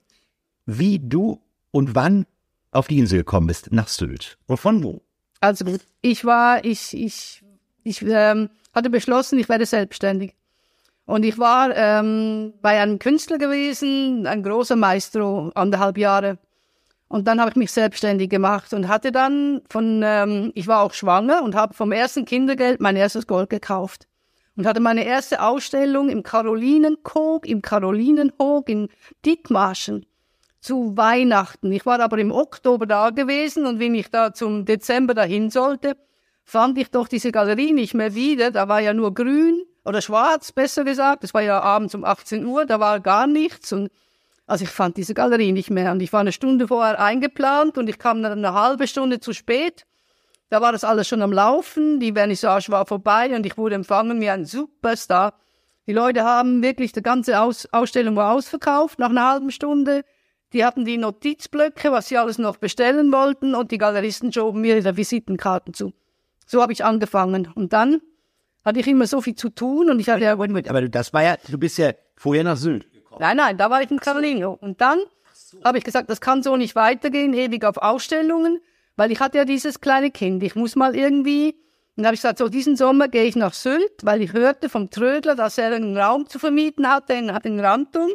wie 0.66 1.00
du 1.00 1.42
und 1.72 1.96
wann 1.96 2.26
auf 2.72 2.88
die 2.88 3.00
Insel 3.00 3.20
gekommen 3.20 3.48
bist, 3.48 3.72
nach 3.72 3.88
Sylt. 3.88 4.38
Und 4.48 4.58
von 4.58 4.84
wo? 4.84 5.02
Also 5.44 5.66
ich 6.02 6.24
war, 6.24 6.64
ich, 6.64 6.94
ich, 6.94 7.44
ich 7.84 8.02
ähm, 8.02 8.50
hatte 8.74 8.90
beschlossen, 8.90 9.38
ich 9.40 9.50
werde 9.50 9.66
selbstständig. 9.66 10.36
Und 11.06 11.26
ich 11.26 11.38
war 11.38 11.76
ähm, 11.76 12.54
bei 12.62 12.80
einem 12.80 12.98
Künstler 12.98 13.38
gewesen, 13.38 14.26
ein 14.26 14.42
großer 14.42 14.78
Maestro, 14.78 15.52
anderthalb 15.54 15.98
Jahre. 15.98 16.38
Und 17.10 17.28
dann 17.28 17.42
habe 17.42 17.50
ich 17.50 17.58
mich 17.58 17.74
selbstständig 17.74 18.30
gemacht 18.30 18.74
und 18.74 18.88
hatte 18.88 19.12
dann 19.12 19.62
von, 19.70 20.02
ähm, 20.02 20.54
ich 20.56 20.68
war 20.68 20.82
auch 20.82 20.94
schwanger 20.94 21.44
und 21.44 21.56
habe 21.56 21.74
vom 21.74 21.92
ersten 21.92 22.24
Kindergeld 22.24 22.80
mein 22.80 22.96
erstes 22.96 23.28
Gold 23.28 23.50
gekauft. 23.50 24.08
Und 24.56 24.66
hatte 24.66 24.80
meine 24.80 25.04
erste 25.04 25.42
Ausstellung 25.42 26.08
im 26.08 26.24
Karolinenhof, 26.24 27.44
im 27.44 27.62
Karolinenhof 27.62 28.64
in 28.70 28.88
Dithmarschen 29.26 30.06
zu 30.64 30.96
Weihnachten. 30.96 31.72
Ich 31.72 31.86
war 31.86 32.00
aber 32.00 32.18
im 32.18 32.32
Oktober 32.32 32.86
da 32.86 33.10
gewesen 33.10 33.66
und 33.66 33.80
wenn 33.80 33.94
ich 33.94 34.10
da 34.10 34.34
zum 34.34 34.66
Dezember 34.66 35.14
dahin 35.14 35.50
sollte, 35.50 35.98
fand 36.46 36.78
ich 36.78 36.90
doch 36.90 37.08
diese 37.08 37.32
Galerie 37.32 37.74
nicht 37.74 37.94
mehr 37.94 38.16
wieder. 38.16 38.50
Da 38.50 38.68
war 38.68 38.80
ja 38.80 38.94
nur 38.94 39.14
grün 39.14 39.64
oder 39.84 40.02
schwarz, 40.02 40.52
besser 40.52 40.84
gesagt. 40.84 41.24
Das 41.24 41.34
war 41.34 41.42
ja 41.42 41.60
abends 41.60 41.94
um 41.94 42.06
18 42.06 42.46
Uhr, 42.46 42.66
da 42.66 42.80
war 42.80 43.00
gar 43.02 43.28
nichts 43.28 43.74
und 43.74 43.90
also 44.46 44.64
ich 44.64 44.70
fand 44.70 44.98
diese 44.98 45.14
Galerie 45.14 45.52
nicht 45.52 45.70
mehr 45.70 45.92
und 45.92 46.02
ich 46.02 46.12
war 46.12 46.22
eine 46.22 46.32
Stunde 46.32 46.68
vorher 46.68 47.00
eingeplant 47.00 47.78
und 47.78 47.90
ich 47.90 47.98
kam 47.98 48.22
dann 48.24 48.32
eine 48.34 48.54
halbe 48.54 48.88
Stunde 48.88 49.20
zu 49.20 49.34
spät. 49.34 49.86
Da 50.50 50.62
war 50.62 50.72
das 50.72 50.84
alles 50.84 51.08
schon 51.08 51.22
am 51.22 51.34
Laufen, 51.34 52.00
die 52.00 52.14
Vernissage 52.14 52.70
war 52.70 52.86
vorbei 52.86 53.36
und 53.36 53.46
ich 53.46 53.58
wurde 53.58 53.76
empfangen 53.76 54.22
wie 54.22 54.30
ein 54.30 54.46
Superstar. 54.46 55.34
Die 55.88 55.94
Leute 55.94 56.24
haben 56.24 56.62
wirklich, 56.62 56.92
die 56.94 57.02
ganze 57.02 57.42
Aus 57.42 57.68
Ausstellung 57.72 58.16
war 58.16 58.34
ausverkauft 58.34 59.00
nach 59.00 59.10
einer 59.10 59.30
halben 59.30 59.52
Stunde. 59.52 60.04
Die 60.54 60.64
hatten 60.64 60.86
die 60.86 60.98
Notizblöcke, 60.98 61.92
was 61.92 62.08
sie 62.08 62.18
alles 62.18 62.38
noch 62.38 62.58
bestellen 62.58 63.12
wollten 63.12 63.56
und 63.56 63.72
die 63.72 63.80
Galeristen 63.80 64.32
schoben 64.32 64.62
mir 64.62 64.78
ihre 64.78 64.96
Visitenkarten 64.96 65.74
zu. 65.74 65.94
So 66.46 66.62
habe 66.62 66.72
ich 66.74 66.86
angefangen. 66.86 67.52
Und 67.56 67.74
dann 67.74 68.02
hatte 68.64 68.80
ich 68.80 68.88
immer 68.88 69.08
so 69.08 69.20
viel 69.22 69.36
zu 69.36 69.50
tun 69.50 69.90
und 69.90 70.00
ich 70.00 70.10
hatte 70.10 70.24
ja... 70.24 70.34
Aber 70.34 70.82
das 70.88 71.12
war 71.12 71.24
ja, 71.24 71.38
du 71.48 71.58
bist 71.58 71.78
ja 71.80 71.94
vorher 72.16 72.44
nach 72.44 72.58
Sylt. 72.58 72.88
Nein, 73.20 73.38
nein, 73.38 73.58
da 73.58 73.70
war 73.70 73.82
ich 73.82 73.92
in 73.92 74.00
Carolino. 74.00 74.58
Und 74.60 74.80
dann 74.80 75.00
so. 75.34 75.64
habe 75.64 75.80
ich 75.80 75.84
gesagt, 75.84 76.10
das 76.10 76.22
kann 76.22 76.44
so 76.44 76.56
nicht 76.56 76.76
weitergehen, 76.76 77.34
ewig 77.34 77.66
auf 77.66 77.78
Ausstellungen, 77.78 78.60
weil 78.96 79.12
ich 79.12 79.20
hatte 79.20 79.40
ja 79.40 79.46
dieses 79.46 79.82
kleine 79.82 80.12
Kind. 80.12 80.44
Ich 80.44 80.56
muss 80.56 80.76
mal 80.76 80.96
irgendwie. 80.96 81.56
Und 81.96 82.02
dann 82.02 82.08
habe 82.08 82.16
ich 82.16 82.22
gesagt, 82.22 82.40
so 82.40 82.50
diesen 82.50 82.76
Sommer 82.76 83.08
gehe 83.08 83.26
ich 83.26 83.36
nach 83.36 83.54
Sylt, 83.54 84.04
weil 84.04 84.22
ich 84.22 84.34
hörte 84.34 84.70
vom 84.70 84.90
Trödler, 84.90 85.36
dass 85.36 85.58
er 85.58 85.74
einen 85.74 85.98
Raum 85.98 86.28
zu 86.28 86.40
vermieten 86.40 86.88
hatte, 86.90 87.14
in, 87.14 87.32
hat 87.34 87.46
in 87.46 87.60
Rantum, 87.60 88.10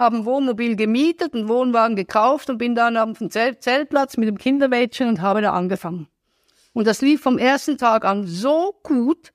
habe 0.00 0.16
ein 0.16 0.24
Wohnmobil 0.24 0.76
gemietet, 0.76 1.34
einen 1.34 1.48
Wohnwagen 1.48 1.94
gekauft 1.94 2.48
und 2.48 2.56
bin 2.56 2.74
dann 2.74 2.96
auf 2.96 3.18
dem 3.18 3.30
Zeltplatz 3.30 4.16
mit 4.16 4.28
dem 4.28 4.38
Kindermädchen 4.38 5.08
und 5.08 5.20
habe 5.20 5.42
da 5.42 5.52
angefangen. 5.52 6.08
Und 6.72 6.86
das 6.86 7.02
lief 7.02 7.20
vom 7.20 7.36
ersten 7.36 7.76
Tag 7.76 8.06
an 8.06 8.26
so 8.26 8.74
gut, 8.82 9.32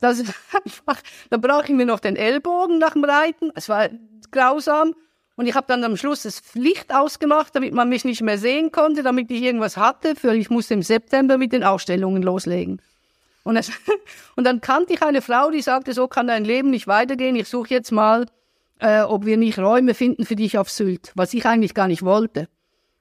dass 0.00 0.18
ich 0.18 0.28
einfach, 0.64 1.00
da 1.30 1.36
brauche 1.36 1.66
ich 1.66 1.70
mir 1.70 1.86
noch 1.86 2.00
den 2.00 2.16
Ellbogen 2.16 2.78
nach 2.78 2.94
dem 2.94 3.04
Reiten. 3.04 3.52
Es 3.54 3.68
war 3.68 3.88
grausam. 4.32 4.94
Und 5.36 5.46
ich 5.46 5.54
habe 5.54 5.68
dann 5.68 5.84
am 5.84 5.96
Schluss 5.96 6.22
das 6.22 6.42
Licht 6.54 6.92
ausgemacht, 6.92 7.54
damit 7.54 7.72
man 7.72 7.88
mich 7.88 8.04
nicht 8.04 8.20
mehr 8.20 8.36
sehen 8.36 8.72
konnte, 8.72 9.04
damit 9.04 9.30
ich 9.30 9.40
irgendwas 9.40 9.76
hatte, 9.76 10.16
für 10.16 10.34
ich 10.34 10.50
musste 10.50 10.74
im 10.74 10.82
September 10.82 11.38
mit 11.38 11.52
den 11.52 11.62
Ausstellungen 11.62 12.22
loslegen. 12.22 12.82
Und, 13.44 13.56
es, 13.56 13.70
und 14.36 14.44
dann 14.44 14.60
kannte 14.60 14.92
ich 14.92 15.02
eine 15.02 15.22
Frau, 15.22 15.50
die 15.50 15.62
sagte, 15.62 15.92
so 15.92 16.08
kann 16.08 16.26
dein 16.26 16.44
Leben 16.44 16.70
nicht 16.70 16.88
weitergehen, 16.88 17.36
ich 17.36 17.48
suche 17.48 17.70
jetzt 17.70 17.92
mal, 17.92 18.26
äh, 18.80 19.02
ob 19.02 19.24
wir 19.24 19.36
nicht 19.36 19.58
Räume 19.58 19.94
finden 19.94 20.24
für 20.24 20.36
dich 20.36 20.58
auf 20.58 20.70
Sylt, 20.70 21.12
was 21.14 21.34
ich 21.34 21.46
eigentlich 21.46 21.74
gar 21.74 21.88
nicht 21.88 22.02
wollte. 22.02 22.48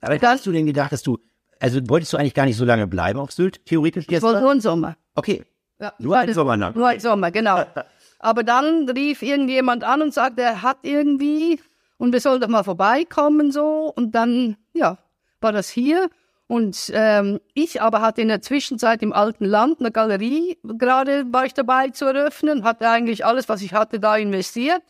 Aber 0.02 0.18
dann, 0.18 0.32
hast 0.32 0.46
du 0.46 0.52
denn 0.52 0.66
gedacht, 0.66 0.92
dass 0.92 1.04
du, 1.04 1.18
also 1.60 1.80
wolltest 1.88 2.14
du 2.14 2.18
eigentlich 2.18 2.34
gar 2.34 2.46
nicht 2.46 2.58
so 2.58 2.66
lange 2.66 2.88
bleiben 2.88 3.20
auf 3.20 3.32
Sylt, 3.32 3.66
theoretisch? 3.66 4.06
Ich 4.10 4.22
wollte 4.22 4.42
nur 4.42 4.52
einen 4.52 4.62
Sommer. 4.62 4.98
Okay. 5.16 5.44
Ja, 5.80 5.94
nur 6.00 6.18
einen 6.18 6.34
Sommer 6.34 6.58
lang. 6.58 6.76
Nur 6.76 6.88
einen 6.88 7.00
Sommer, 7.00 7.32
genau. 7.32 7.64
Aber 8.20 8.44
dann 8.44 8.90
rief 8.90 9.22
irgendjemand 9.22 9.84
an 9.84 10.02
und 10.02 10.14
sagte, 10.14 10.42
er 10.42 10.62
hat 10.62 10.80
irgendwie 10.84 11.60
und 12.00 12.14
wir 12.14 12.22
sollen 12.22 12.42
doch 12.42 12.48
mal 12.48 12.64
vorbeikommen 12.64 13.52
so. 13.52 13.94
Und 13.96 14.16
dann, 14.16 14.58
ja, 14.74 14.98
war 15.42 15.52
das 15.52 15.70
hier. 15.70 16.10
Und 16.48 16.92
ähm, 16.96 17.40
ich 17.54 17.80
aber 17.80 18.02
hatte 18.02 18.22
in 18.22 18.28
der 18.28 18.42
Zwischenzeit 18.42 19.04
im 19.04 19.14
alten 19.14 19.46
Land 19.46 19.82
eine 19.82 19.92
Galerie, 19.92 20.58
gerade 20.64 21.32
war 21.32 21.46
ich 21.46 21.54
dabei 21.54 21.90
zu 21.90 22.06
eröffnen, 22.06 22.64
hatte 22.64 22.90
eigentlich 22.90 23.24
alles, 23.24 23.48
was 23.50 23.62
ich 23.62 23.74
hatte, 23.74 24.00
da 24.00 24.16
investiert. 24.18 24.82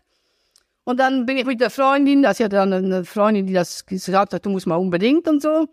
Und 0.90 1.00
dann 1.00 1.28
bin 1.28 1.38
ich 1.38 1.46
mit 1.46 1.62
der 1.62 1.70
Freundin, 1.70 2.26
also 2.26 2.42
ich 2.42 2.46
hatte 2.46 2.56
dann 2.56 2.74
eine 2.74 3.06
Freundin, 3.06 3.46
die 3.46 3.54
das 3.54 3.86
gesagt 3.86 4.34
hat, 4.34 4.44
du 4.44 4.50
musst 4.50 4.66
mal 4.66 4.78
unbedingt 4.78 5.28
und 5.28 5.40
so. 5.40 5.68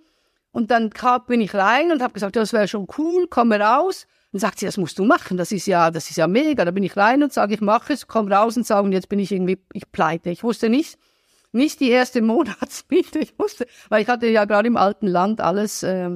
Und 0.53 0.71
dann 0.71 0.91
bin 1.27 1.41
ich 1.41 1.55
rein 1.55 1.91
und 1.91 2.03
habe 2.03 2.13
gesagt, 2.13 2.37
das 2.37 2.53
wäre 2.53 2.69
schon 2.69 2.87
cool, 2.99 3.27
komm 3.27 3.51
raus. 3.51 4.07
Dann 4.33 4.41
sagt 4.41 4.59
sie, 4.59 4.67
das 4.67 4.77
musst 4.77 4.99
du 4.99 5.07
machen, 5.07 5.39
das 5.39 5.53
ist 5.53 5.67
ja, 5.67 5.91
das 5.91 6.11
ist 6.11 6.17
ja 6.19 6.27
mega. 6.27 6.67
Da 6.67 6.71
bin 6.71 6.83
ich 6.83 6.99
rein 6.99 7.23
und 7.23 7.33
sage, 7.33 7.55
ich 7.55 7.63
mache 7.63 7.95
es, 7.95 8.07
komme 8.07 8.31
raus 8.31 8.59
und 8.59 8.67
sage, 8.67 8.85
und 8.85 8.93
jetzt 8.93 9.09
bin 9.09 9.19
ich 9.19 9.33
irgendwie, 9.33 9.59
ich 9.73 9.91
pleite. 9.91 10.29
Ich 10.29 10.45
wusste 10.45 10.69
nicht, 10.69 10.99
nicht 11.51 11.81
die 11.81 11.89
erste 11.89 12.21
Monatsmiete, 12.33 13.19
ich 13.19 13.39
wusste, 13.39 13.67
weil 13.89 14.03
ich 14.03 14.09
hatte 14.09 14.27
ja 14.27 14.45
gerade 14.45 14.69
im 14.69 14.77
alten 14.77 15.07
Land 15.07 15.41
alles 15.41 15.83
äh, 15.83 16.11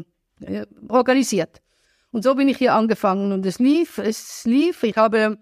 organisiert. 0.91 1.63
Und 2.11 2.23
so 2.23 2.35
bin 2.35 2.51
ich 2.51 2.59
hier 2.59 2.75
angefangen 2.75 3.33
und 3.33 3.47
es 3.47 3.61
lief, 3.61 3.97
es 3.97 4.45
lief. 4.45 4.83
Ich 4.83 4.99
habe 4.99 5.39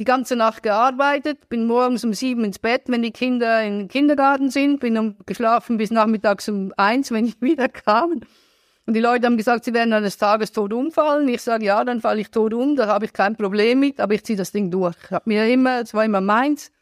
die 0.00 0.04
ganze 0.04 0.34
Nacht 0.34 0.62
gearbeitet, 0.62 1.50
bin 1.50 1.66
morgens 1.66 2.04
um 2.04 2.14
sieben 2.14 2.42
ins 2.42 2.58
Bett, 2.58 2.84
wenn 2.86 3.02
die 3.02 3.10
Kinder 3.10 3.62
im 3.62 3.86
Kindergarten 3.86 4.48
sind, 4.48 4.80
bin 4.80 5.14
geschlafen 5.26 5.76
bis 5.76 5.90
nachmittags 5.90 6.48
um 6.48 6.72
eins, 6.78 7.10
wenn 7.10 7.26
ich 7.26 7.36
wieder 7.42 7.68
kam. 7.68 8.22
Und 8.86 8.94
die 8.94 9.00
Leute 9.00 9.26
haben 9.26 9.36
gesagt, 9.36 9.66
sie 9.66 9.74
werden 9.74 9.92
eines 9.92 10.16
Tages 10.16 10.52
tot 10.52 10.72
umfallen. 10.72 11.28
Ich 11.28 11.42
sage, 11.42 11.66
ja, 11.66 11.84
dann 11.84 12.00
falle 12.00 12.22
ich 12.22 12.30
tot 12.30 12.54
um, 12.54 12.76
da 12.76 12.86
habe 12.86 13.04
ich 13.04 13.12
kein 13.12 13.36
Problem 13.36 13.80
mit, 13.80 14.00
aber 14.00 14.14
ich 14.14 14.24
ziehe 14.24 14.38
das 14.38 14.52
Ding 14.52 14.70
durch. 14.70 14.96
Ich 15.10 15.18
mir 15.26 15.46
immer, 15.52 15.82
es 15.82 15.92
war 15.92 16.06
immer 16.06 16.22
meins. 16.22 16.72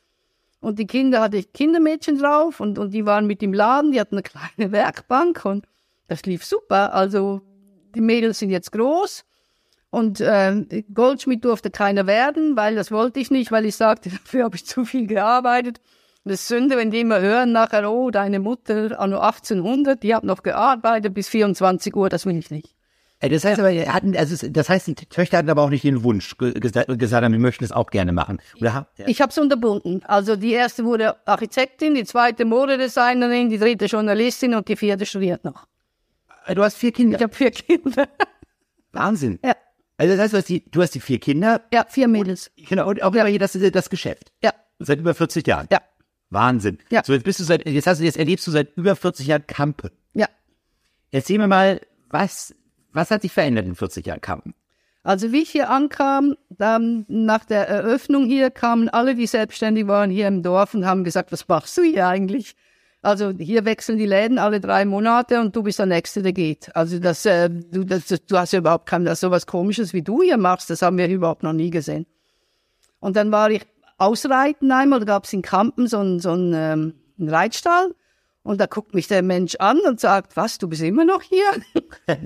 Und 0.60 0.78
die 0.78 0.86
Kinder 0.86 1.20
hatte 1.20 1.38
ich 1.38 1.52
Kindermädchen 1.52 2.18
drauf 2.18 2.60
und, 2.60 2.78
und 2.78 2.94
die 2.94 3.04
waren 3.04 3.26
mit 3.26 3.42
im 3.42 3.52
Laden, 3.52 3.90
die 3.90 4.00
hatten 4.00 4.14
eine 4.14 4.22
kleine 4.56 4.70
Werkbank 4.70 5.44
und 5.44 5.66
das 6.06 6.22
lief 6.22 6.44
super. 6.44 6.94
Also 6.94 7.42
die 7.96 8.00
Mädels 8.00 8.38
sind 8.38 8.50
jetzt 8.50 8.70
groß 8.70 9.24
und 9.90 10.20
äh, 10.20 10.84
Goldschmied 10.92 11.44
durfte 11.44 11.70
keiner 11.70 12.06
werden, 12.06 12.56
weil 12.56 12.74
das 12.74 12.90
wollte 12.90 13.20
ich 13.20 13.30
nicht, 13.30 13.50
weil 13.50 13.64
ich 13.64 13.76
sagte, 13.76 14.10
dafür 14.24 14.44
habe 14.44 14.56
ich 14.56 14.66
zu 14.66 14.84
viel 14.84 15.06
gearbeitet. 15.06 15.80
Das 16.24 16.40
ist 16.40 16.48
Sünde, 16.48 16.76
wenn 16.76 16.90
die 16.90 17.00
immer 17.00 17.20
hören 17.20 17.52
nachher, 17.52 17.90
oh, 17.90 18.10
deine 18.10 18.38
Mutter 18.38 19.00
anno 19.00 19.18
1800, 19.18 20.02
die 20.02 20.14
hat 20.14 20.24
noch 20.24 20.42
gearbeitet 20.42 21.14
bis 21.14 21.28
24 21.28 21.96
Uhr, 21.96 22.08
das 22.08 22.26
will 22.26 22.36
ich 22.36 22.50
nicht. 22.50 22.74
Das 23.20 23.44
heißt 23.44 23.58
aber, 23.58 23.70
hatten, 23.92 24.16
also 24.16 24.48
das 24.48 24.68
heißt, 24.68 24.86
die 24.86 24.94
Töchter 24.94 25.38
hatten 25.38 25.50
aber 25.50 25.62
auch 25.62 25.70
nicht 25.70 25.82
den 25.82 26.04
Wunsch 26.04 26.36
gesagt, 26.36 26.86
gesagt 26.98 27.32
wir 27.32 27.38
möchten 27.38 27.64
es 27.64 27.72
auch 27.72 27.88
gerne 27.90 28.12
machen. 28.12 28.40
Oder? 28.60 28.88
Ja. 28.96 29.08
Ich 29.08 29.20
habe 29.20 29.30
es 29.30 29.38
unterbunden. 29.38 30.02
Also 30.04 30.36
die 30.36 30.52
erste 30.52 30.84
wurde 30.84 31.16
Architektin, 31.26 31.94
die 31.94 32.04
zweite 32.04 32.44
Modedesignerin, 32.44 33.50
die 33.50 33.58
dritte 33.58 33.86
Journalistin 33.86 34.54
und 34.54 34.68
die 34.68 34.76
vierte 34.76 35.04
studiert 35.04 35.44
noch. 35.44 35.66
Äh, 36.46 36.54
du 36.54 36.62
hast 36.62 36.76
vier 36.76 36.92
Kinder? 36.92 37.16
Ich 37.16 37.22
habe 37.24 37.34
vier 37.34 37.50
Kinder. 37.50 38.06
Wahnsinn. 38.92 39.40
Ja. 39.44 39.56
Also 39.98 40.14
das 40.14 40.22
heißt, 40.22 40.32
du 40.32 40.38
hast 40.38 40.48
die, 40.48 40.70
du 40.70 40.80
hast 40.80 40.94
die 40.94 41.00
vier 41.00 41.18
Kinder. 41.18 41.60
Ja, 41.72 41.84
vier 41.88 42.08
Mädels. 42.08 42.50
Und, 42.56 42.68
genau, 42.68 42.88
und 42.88 43.02
auch 43.02 43.14
ja. 43.14 43.38
das, 43.38 43.52
das 43.52 43.90
Geschäft. 43.90 44.32
Ja. 44.42 44.52
Seit 44.78 45.00
über 45.00 45.12
40 45.12 45.46
Jahren. 45.46 45.66
Ja. 45.70 45.80
Wahnsinn. 46.30 46.78
Ja. 46.90 47.02
So, 47.04 47.12
jetzt 47.12 47.24
bist 47.24 47.40
du 47.40 47.44
seit, 47.44 47.66
jetzt 47.68 47.86
hast 47.86 48.00
du, 48.00 48.04
jetzt 48.04 48.16
erlebst 48.16 48.46
du 48.46 48.52
seit 48.52 48.76
über 48.76 48.94
40 48.94 49.26
Jahren 49.26 49.46
Kampen. 49.46 49.90
Ja. 50.14 50.28
Erzähl 51.10 51.38
mir 51.38 51.48
mal, 51.48 51.80
was, 52.10 52.54
was 52.92 53.10
hat 53.10 53.22
sich 53.22 53.32
verändert 53.32 53.66
in 53.66 53.74
40 53.74 54.06
Jahren 54.06 54.20
Kampen? 54.20 54.54
Also 55.02 55.32
wie 55.32 55.42
ich 55.42 55.50
hier 55.50 55.70
ankam, 55.70 56.36
dann 56.50 57.04
nach 57.08 57.44
der 57.44 57.66
Eröffnung 57.66 58.26
hier 58.26 58.50
kamen 58.50 58.88
alle, 58.88 59.14
die 59.14 59.26
selbstständig 59.26 59.86
waren 59.86 60.10
hier 60.10 60.28
im 60.28 60.42
Dorf 60.42 60.74
und 60.74 60.86
haben 60.86 61.02
gesagt, 61.02 61.32
was 61.32 61.48
machst 61.48 61.76
du 61.76 61.82
hier 61.82 62.06
eigentlich? 62.06 62.54
Also 63.00 63.30
hier 63.30 63.64
wechseln 63.64 63.96
die 63.96 64.06
Läden 64.06 64.38
alle 64.38 64.60
drei 64.60 64.84
Monate 64.84 65.40
und 65.40 65.54
du 65.54 65.62
bist 65.62 65.78
der 65.78 65.86
Nächste, 65.86 66.22
der 66.22 66.32
geht. 66.32 66.74
Also 66.74 66.98
das, 66.98 67.24
äh, 67.26 67.48
du, 67.48 67.84
das, 67.84 68.06
du 68.06 68.36
hast 68.36 68.52
ja 68.52 68.58
überhaupt 68.58 68.86
kein, 68.86 69.04
das 69.04 69.20
so 69.20 69.30
was 69.30 69.46
Komisches, 69.46 69.92
wie 69.92 70.02
du 70.02 70.22
hier 70.22 70.36
machst, 70.36 70.68
das 70.68 70.82
haben 70.82 70.98
wir 70.98 71.08
überhaupt 71.08 71.44
noch 71.44 71.52
nie 71.52 71.70
gesehen. 71.70 72.06
Und 72.98 73.16
dann 73.16 73.30
war 73.30 73.50
ich 73.50 73.64
ausreiten 73.98 74.72
einmal, 74.72 74.98
da 75.00 75.04
gab 75.04 75.24
es 75.24 75.32
in 75.32 75.42
Kampen 75.42 75.86
so 75.86 75.98
einen, 75.98 76.18
so 76.18 76.30
einen, 76.30 76.52
ähm, 76.54 76.94
einen 77.18 77.28
Reitstall. 77.28 77.94
Und 78.42 78.60
da 78.60 78.66
guckt 78.66 78.94
mich 78.94 79.08
der 79.08 79.22
Mensch 79.22 79.56
an 79.56 79.78
und 79.80 80.00
sagt, 80.00 80.36
was, 80.36 80.58
du 80.58 80.68
bist 80.68 80.82
immer 80.82 81.04
noch 81.04 81.22
hier? 81.22 81.44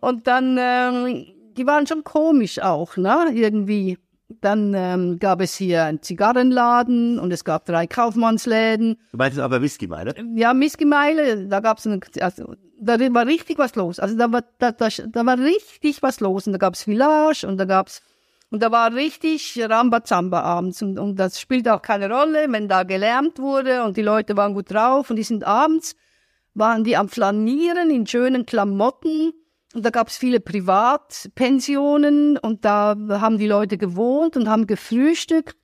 und 0.00 0.26
dann, 0.26 0.56
ähm, 0.58 1.26
die 1.56 1.66
waren 1.66 1.86
schon 1.86 2.04
komisch 2.04 2.60
auch, 2.60 2.96
ne, 2.96 3.30
irgendwie. 3.34 3.98
Dann 4.40 4.72
ähm, 4.74 5.18
gab 5.18 5.40
es 5.40 5.54
hier 5.54 5.84
einen 5.84 6.02
Zigarrenladen 6.02 7.18
und 7.18 7.32
es 7.32 7.44
gab 7.44 7.64
drei 7.64 7.86
Kaufmannsläden. 7.86 8.96
Du 9.10 9.16
meinst 9.16 9.38
aber 9.38 9.60
Whisky-Meile? 9.60 10.14
Ja, 10.34 10.58
Whisky-Meile, 10.58 11.46
da 11.48 11.60
gab 11.60 11.78
es, 11.78 11.86
also, 12.20 12.54
da 12.80 12.98
war 13.12 13.26
richtig 13.26 13.58
was 13.58 13.74
los. 13.74 13.98
Also 13.98 14.16
da 14.16 14.32
war, 14.32 14.44
da, 14.58 14.72
da, 14.72 14.88
da 14.88 15.26
war 15.26 15.38
richtig 15.38 16.02
was 16.02 16.20
los. 16.20 16.46
Und 16.46 16.52
da 16.52 16.58
gab 16.58 16.74
es 16.74 16.84
Village 16.84 17.46
und 17.46 17.58
da 17.58 17.64
gab 17.64 17.88
es 17.88 18.02
und 18.50 18.64
da 18.64 18.72
war 18.72 18.92
richtig 18.92 19.60
Rambazamba 19.62 20.40
abends. 20.40 20.82
Und, 20.82 20.98
und 20.98 21.16
das 21.16 21.40
spielt 21.40 21.68
auch 21.68 21.82
keine 21.82 22.10
Rolle, 22.10 22.46
wenn 22.48 22.68
da 22.68 22.82
gelärmt 22.82 23.38
wurde 23.38 23.84
und 23.84 23.96
die 23.96 24.02
Leute 24.02 24.36
waren 24.36 24.54
gut 24.54 24.72
drauf. 24.72 25.10
Und 25.10 25.16
die 25.16 25.22
sind 25.22 25.44
abends, 25.44 25.94
waren 26.54 26.82
die 26.82 26.96
am 26.96 27.08
Flanieren 27.08 27.90
in 27.90 28.06
schönen 28.06 28.46
Klamotten. 28.46 29.32
Und 29.74 29.84
da 29.84 29.90
gab 29.90 30.08
es 30.08 30.16
viele 30.16 30.40
Privatpensionen 30.40 32.36
und 32.38 32.64
da 32.64 32.96
haben 33.08 33.38
die 33.38 33.46
Leute 33.46 33.78
gewohnt 33.78 34.36
und 34.36 34.48
haben 34.48 34.66
gefrühstückt. 34.66 35.56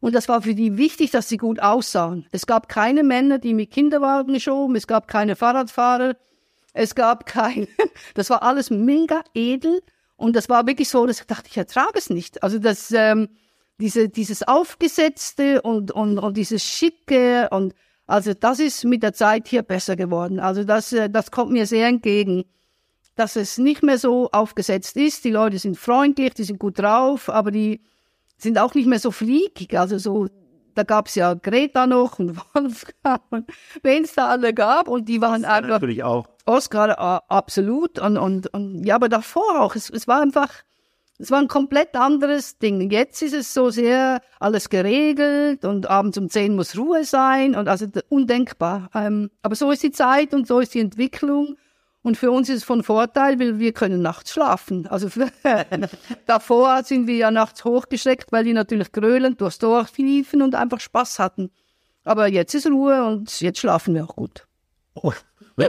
Und 0.00 0.16
das 0.16 0.28
war 0.28 0.42
für 0.42 0.56
die 0.56 0.76
wichtig, 0.76 1.12
dass 1.12 1.28
sie 1.28 1.36
gut 1.36 1.60
aussahen. 1.60 2.26
Es 2.32 2.46
gab 2.46 2.68
keine 2.68 3.04
Männer, 3.04 3.38
die 3.38 3.54
mit 3.54 3.70
Kinderwagen 3.70 4.40
schoben, 4.40 4.74
es 4.74 4.88
gab 4.88 5.06
keine 5.06 5.36
Fahrradfahrer, 5.36 6.16
es 6.72 6.96
gab 6.96 7.24
keine, 7.24 7.68
das 8.14 8.28
war 8.30 8.42
alles 8.42 8.70
mega 8.70 9.22
edel. 9.32 9.80
Und 10.16 10.34
das 10.34 10.48
war 10.48 10.66
wirklich 10.66 10.88
so, 10.88 11.06
dass 11.06 11.20
ich 11.20 11.26
dachte, 11.26 11.48
ich 11.48 11.56
ertrage 11.56 11.98
es 11.98 12.10
nicht. 12.10 12.42
Also 12.42 12.58
das, 12.58 12.90
ähm, 12.90 13.28
diese, 13.78 14.08
dieses 14.08 14.42
Aufgesetzte 14.42 15.62
und, 15.62 15.92
und, 15.92 16.18
und 16.18 16.36
dieses 16.36 16.64
Schicke 16.64 17.48
und 17.50 17.74
also 18.06 18.34
das 18.34 18.58
ist 18.58 18.84
mit 18.84 19.02
der 19.02 19.12
Zeit 19.12 19.48
hier 19.48 19.62
besser 19.62 19.96
geworden. 19.96 20.40
Also 20.40 20.64
das, 20.64 20.92
äh, 20.92 21.08
das 21.08 21.30
kommt 21.30 21.52
mir 21.52 21.66
sehr 21.66 21.86
entgegen, 21.86 22.44
dass 23.14 23.36
es 23.36 23.58
nicht 23.58 23.82
mehr 23.82 23.98
so 23.98 24.30
aufgesetzt 24.30 24.96
ist. 24.96 25.24
Die 25.24 25.30
Leute 25.30 25.58
sind 25.58 25.76
freundlich, 25.76 26.34
die 26.34 26.44
sind 26.44 26.58
gut 26.58 26.78
drauf, 26.78 27.28
aber 27.28 27.50
die 27.50 27.80
sind 28.38 28.58
auch 28.58 28.74
nicht 28.74 28.86
mehr 28.86 28.98
so 28.98 29.10
freakig. 29.10 29.78
Also 29.78 29.98
so, 29.98 30.28
da 30.74 30.82
gab's 30.82 31.14
ja 31.14 31.34
Greta 31.34 31.86
noch 31.86 32.18
und 32.18 32.36
Wolfgang 32.54 33.22
und 33.30 33.50
wen 33.82 34.04
es 34.04 34.14
da 34.14 34.28
alle 34.28 34.54
gab 34.54 34.88
und 34.88 35.08
die 35.08 35.20
waren 35.20 35.44
Oscar 35.44 35.54
einfach 35.54 35.70
natürlich 35.70 36.02
auch. 36.02 36.26
Oscar 36.46 36.90
äh, 36.90 37.20
absolut 37.28 37.98
und, 37.98 38.16
und, 38.16 38.52
und 38.52 38.84
ja, 38.84 38.96
aber 38.96 39.08
davor 39.08 39.60
auch. 39.60 39.76
Es, 39.76 39.90
es 39.90 40.08
war 40.08 40.22
einfach, 40.22 40.50
es 41.18 41.30
war 41.30 41.38
ein 41.38 41.48
komplett 41.48 41.94
anderes 41.94 42.58
Ding. 42.58 42.90
Jetzt 42.90 43.22
ist 43.22 43.34
es 43.34 43.54
so 43.54 43.70
sehr 43.70 44.20
alles 44.40 44.68
geregelt 44.70 45.64
und 45.64 45.88
abends 45.88 46.18
um 46.18 46.28
10 46.28 46.56
muss 46.56 46.76
Ruhe 46.76 47.04
sein 47.04 47.54
und 47.54 47.68
also 47.68 47.86
undenkbar. 48.08 48.90
Ähm, 48.94 49.30
aber 49.42 49.54
so 49.54 49.70
ist 49.70 49.82
die 49.82 49.92
Zeit 49.92 50.34
und 50.34 50.48
so 50.48 50.58
ist 50.60 50.74
die 50.74 50.80
Entwicklung. 50.80 51.56
Und 52.02 52.16
für 52.16 52.32
uns 52.32 52.48
ist 52.48 52.58
es 52.58 52.64
von 52.64 52.82
Vorteil, 52.82 53.38
weil 53.38 53.60
wir 53.60 53.72
können 53.72 54.02
nachts 54.02 54.32
schlafen. 54.32 54.86
Also 54.88 55.08
davor 56.26 56.82
sind 56.82 57.06
wir 57.06 57.16
ja 57.16 57.30
nachts 57.30 57.64
hochgeschreckt, 57.64 58.32
weil 58.32 58.44
die 58.44 58.52
natürlich 58.52 58.90
gröhlend 58.90 59.40
durchs 59.40 59.58
Dorf 59.58 59.96
liefen 59.98 60.42
und 60.42 60.56
einfach 60.56 60.80
Spaß 60.80 61.20
hatten. 61.20 61.50
Aber 62.04 62.26
jetzt 62.26 62.54
ist 62.54 62.66
Ruhe 62.66 63.04
und 63.04 63.40
jetzt 63.40 63.60
schlafen 63.60 63.94
wir 63.94 64.04
auch 64.04 64.16
gut. 64.16 64.46
Oh. 64.94 65.12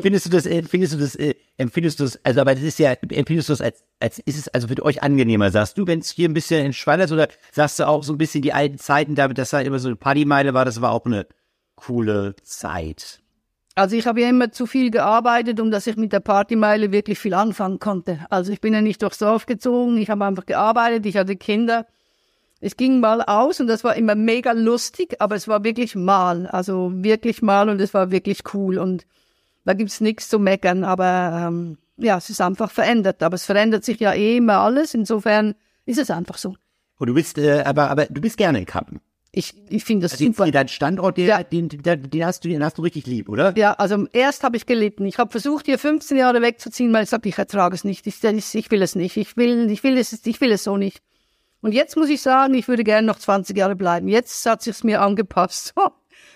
Findest 0.01 0.25
du 0.25 0.29
das, 0.29 0.45
äh, 0.45 0.63
findest 0.63 0.93
du 0.93 0.97
das, 0.97 1.15
äh, 1.15 1.35
empfindest 1.57 1.99
du 1.99 2.05
das, 2.05 2.19
also 2.23 2.41
aber 2.41 2.55
das 2.55 2.63
ist 2.63 2.79
ja, 2.79 2.93
empfindest 2.93 3.49
du 3.49 3.53
das 3.53 3.61
als, 3.61 3.83
als 3.99 4.19
ist 4.19 4.37
es 4.37 4.47
also 4.47 4.67
für 4.67 4.81
euch 4.83 5.03
angenehmer, 5.03 5.51
sagst 5.51 5.77
du, 5.77 5.85
wenn 5.85 5.99
es 5.99 6.09
hier 6.09 6.29
ein 6.29 6.33
bisschen 6.33 6.65
entspannter 6.65 7.05
ist 7.05 7.11
oder 7.11 7.27
sagst 7.51 7.79
du 7.79 7.87
auch 7.87 8.03
so 8.03 8.13
ein 8.13 8.17
bisschen 8.17 8.41
die 8.41 8.53
alten 8.53 8.77
Zeiten, 8.77 9.13
damit 9.15 9.37
das 9.37 9.51
halt 9.51 9.67
immer 9.67 9.79
so 9.79 9.89
eine 9.89 9.97
Partymeile 9.97 10.53
war, 10.53 10.63
das 10.63 10.81
war 10.81 10.91
auch 10.91 11.05
eine 11.05 11.27
coole 11.75 12.35
Zeit. 12.43 13.22
Also 13.75 13.95
ich 13.95 14.05
habe 14.05 14.21
ja 14.21 14.29
immer 14.29 14.51
zu 14.51 14.67
viel 14.67 14.91
gearbeitet, 14.91 15.59
um 15.59 15.71
dass 15.71 15.87
ich 15.87 15.97
mit 15.97 16.13
der 16.13 16.19
Partymeile 16.19 16.91
wirklich 16.91 17.17
viel 17.17 17.33
anfangen 17.33 17.79
konnte. 17.79 18.19
Also 18.29 18.51
ich 18.51 18.61
bin 18.61 18.73
ja 18.73 18.81
nicht 18.81 19.01
durchs 19.01 19.17
Dorf 19.17 19.45
gezogen, 19.47 19.97
ich 19.97 20.09
habe 20.09 20.25
einfach 20.25 20.45
gearbeitet, 20.45 21.05
ich 21.07 21.17
hatte 21.17 21.35
Kinder. 21.35 21.87
Es 22.61 22.77
ging 22.77 22.99
mal 22.99 23.21
aus 23.21 23.59
und 23.59 23.67
das 23.67 23.83
war 23.83 23.95
immer 23.95 24.15
mega 24.15 24.51
lustig, 24.51 25.15
aber 25.19 25.35
es 25.35 25.47
war 25.47 25.63
wirklich 25.63 25.95
mal, 25.95 26.47
also 26.47 26.91
wirklich 26.93 27.41
mal 27.41 27.67
und 27.67 27.81
es 27.81 27.93
war 27.93 28.11
wirklich 28.11 28.41
cool 28.53 28.77
und 28.77 29.05
da 29.65 29.73
gibt's 29.73 30.01
nichts 30.01 30.29
zu 30.29 30.39
meckern, 30.39 30.83
aber 30.83 31.47
ähm, 31.47 31.77
ja, 31.97 32.17
es 32.17 32.29
ist 32.29 32.41
einfach 32.41 32.71
verändert. 32.71 33.23
Aber 33.23 33.35
es 33.35 33.45
verändert 33.45 33.83
sich 33.83 33.99
ja 33.99 34.13
eh 34.13 34.37
immer 34.37 34.59
alles, 34.59 34.93
insofern 34.93 35.55
ist 35.85 35.99
es 35.99 36.11
einfach 36.11 36.37
so. 36.37 36.55
Und 36.99 37.07
du 37.07 37.13
bist, 37.13 37.37
äh, 37.37 37.63
aber, 37.63 37.89
aber 37.89 38.05
du 38.05 38.21
bist 38.21 38.37
gerne 38.37 38.59
in 38.59 38.65
Kampen. 38.65 39.01
Ich, 39.35 39.55
ich 39.67 39.83
finde 39.83 40.03
das 40.05 40.11
Also 40.13 40.25
super. 40.25 40.51
dein 40.51 40.67
Standort, 40.67 41.17
den, 41.17 41.25
Ja. 41.25 41.41
den, 41.41 41.67
den, 41.67 41.81
den 42.09 42.25
hast 42.25 42.45
du, 42.45 42.49
den 42.49 42.63
hast 42.63 42.77
du 42.77 42.83
richtig 42.83 43.07
lieb, 43.07 43.29
oder? 43.29 43.53
Ja, 43.57 43.73
also 43.73 44.07
erst 44.13 44.43
habe 44.43 44.55
ich 44.57 44.67
gelitten. 44.67 45.05
Ich 45.07 45.17
habe 45.17 45.31
versucht, 45.31 45.65
hier 45.65 45.79
15 45.79 46.15
Jahre 46.17 46.41
wegzuziehen, 46.43 46.93
weil 46.93 47.03
ich 47.05 47.09
sagte, 47.09 47.29
ich 47.29 47.37
ertrage 47.37 47.73
es 47.73 47.83
nicht. 47.83 48.05
Ich, 48.05 48.23
ich, 48.23 48.69
will 48.71 48.81
es 48.83 48.93
nicht. 48.95 49.17
Ich 49.17 49.35
will, 49.35 49.71
ich 49.71 49.83
will 49.83 49.97
es, 49.97 50.13
ich 50.25 50.39
will 50.39 50.51
es 50.51 50.63
so 50.63 50.77
nicht. 50.77 51.01
Und 51.61 51.71
jetzt 51.73 51.97
muss 51.97 52.09
ich 52.09 52.21
sagen, 52.21 52.53
ich 52.53 52.67
würde 52.67 52.83
gerne 52.83 53.07
noch 53.07 53.17
20 53.17 53.57
Jahre 53.57 53.75
bleiben. 53.75 54.07
Jetzt 54.07 54.45
hat 54.45 54.61
sich's 54.61 54.83
mir 54.83 55.01
angepasst. 55.01 55.73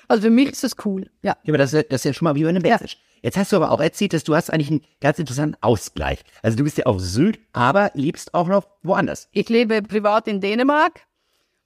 Also 0.10 0.24
für 0.24 0.30
mich 0.30 0.50
ist 0.51 0.63
es 0.63 0.75
cool. 0.86 1.10
Ja. 1.22 1.36
Ja, 1.44 1.50
aber 1.51 1.58
das, 1.58 1.74
ist- 1.74 1.88
das 1.92 2.00
ist 2.01 2.06
ja 2.06 2.13
schon 2.13 2.25
mal 2.25 2.36
wie 2.36 2.44
bei 2.44 2.50
einem 2.50 2.63
Ja. 2.66 2.72
Message. 2.75 2.98
Jetzt 3.22 3.36
hast 3.38 3.51
du 3.51 3.58
aber 3.58 3.72
auch 3.72 3.82
erzählt, 3.82 4.13
dass 4.13 4.24
du 4.24 4.36
hast 4.36 4.50
eigentlich 4.50 4.70
einen 4.72 4.82
ganz 5.01 5.20
interessanten 5.20 5.58
Ausgleich. 5.62 6.20
Also 6.42 6.56
du 6.58 6.63
bist 6.63 6.77
ja 6.77 6.86
auf 6.86 7.01
Sylt, 7.01 7.39
aber 7.51 7.92
lebst 7.94 8.34
auch 8.34 8.48
noch 8.48 8.68
woanders. 8.84 9.27
Ich 9.34 9.50
lebe 9.50 9.82
privat 9.82 10.27
in 10.30 10.39
Dänemark 10.39 11.01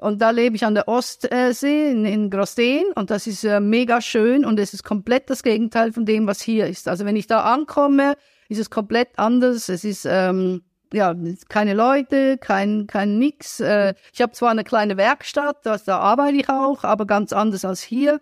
und 0.01 0.19
da 0.19 0.31
lebe 0.31 0.55
ich 0.55 0.65
an 0.65 0.73
der 0.73 0.87
Ostsee 0.87 1.91
in, 1.91 2.05
in 2.05 2.31
Gråsten 2.31 2.85
und 2.95 3.11
das 3.11 3.27
ist 3.27 3.43
äh, 3.43 3.59
mega 3.59 4.01
schön 4.01 4.45
und 4.45 4.59
es 4.59 4.73
ist 4.73 4.83
komplett 4.83 5.29
das 5.29 5.43
Gegenteil 5.43 5.93
von 5.93 6.07
dem, 6.07 6.25
was 6.25 6.41
hier 6.41 6.65
ist. 6.65 6.87
Also 6.87 7.05
wenn 7.05 7.15
ich 7.15 7.27
da 7.27 7.41
ankomme, 7.41 8.15
ist 8.49 8.57
es 8.57 8.71
komplett 8.71 9.09
anders. 9.17 9.69
Es 9.69 9.83
ist 9.83 10.07
ähm, 10.09 10.63
ja 10.91 11.15
keine 11.49 11.75
Leute, 11.75 12.39
kein 12.39 12.87
kein 12.87 13.19
nix. 13.19 13.59
Äh, 13.59 13.93
ich 14.11 14.23
habe 14.23 14.31
zwar 14.31 14.49
eine 14.49 14.63
kleine 14.63 14.97
Werkstatt, 14.97 15.57
das, 15.65 15.83
da 15.83 15.99
arbeite 15.99 16.37
ich 16.37 16.49
auch, 16.49 16.83
aber 16.83 17.05
ganz 17.05 17.31
anders 17.31 17.63
als 17.63 17.83
hier. 17.83 18.21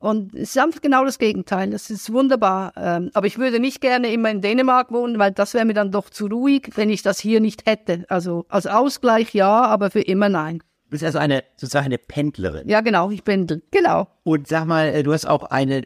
Und 0.00 0.34
es 0.34 0.56
ist 0.56 0.58
einfach 0.58 0.80
genau 0.80 1.04
das 1.04 1.20
Gegenteil. 1.20 1.70
Das 1.70 1.90
ist 1.90 2.12
wunderbar. 2.12 2.72
Ähm, 2.76 3.10
aber 3.14 3.28
ich 3.28 3.38
würde 3.38 3.60
nicht 3.60 3.80
gerne 3.80 4.12
immer 4.12 4.30
in 4.30 4.40
Dänemark 4.40 4.90
wohnen, 4.90 5.20
weil 5.20 5.30
das 5.30 5.54
wäre 5.54 5.64
mir 5.64 5.74
dann 5.74 5.92
doch 5.92 6.10
zu 6.10 6.26
ruhig, 6.26 6.72
wenn 6.74 6.90
ich 6.90 7.02
das 7.02 7.20
hier 7.20 7.38
nicht 7.38 7.66
hätte. 7.66 8.04
Also 8.08 8.46
als 8.48 8.66
Ausgleich 8.66 9.32
ja, 9.32 9.62
aber 9.62 9.92
für 9.92 10.02
immer 10.02 10.28
nein. 10.28 10.60
Du 10.94 10.96
bist 10.96 11.06
also 11.06 11.18
eine, 11.18 11.42
sozusagen 11.56 11.86
eine 11.86 11.98
Pendlerin. 11.98 12.68
Ja, 12.68 12.80
genau, 12.80 13.10
ich 13.10 13.24
pendel. 13.24 13.64
Genau. 13.72 14.06
Und 14.22 14.46
sag 14.46 14.64
mal, 14.66 14.94
äh, 14.94 15.02
du 15.02 15.12
hast 15.12 15.26
auch 15.26 15.42
eine, 15.42 15.82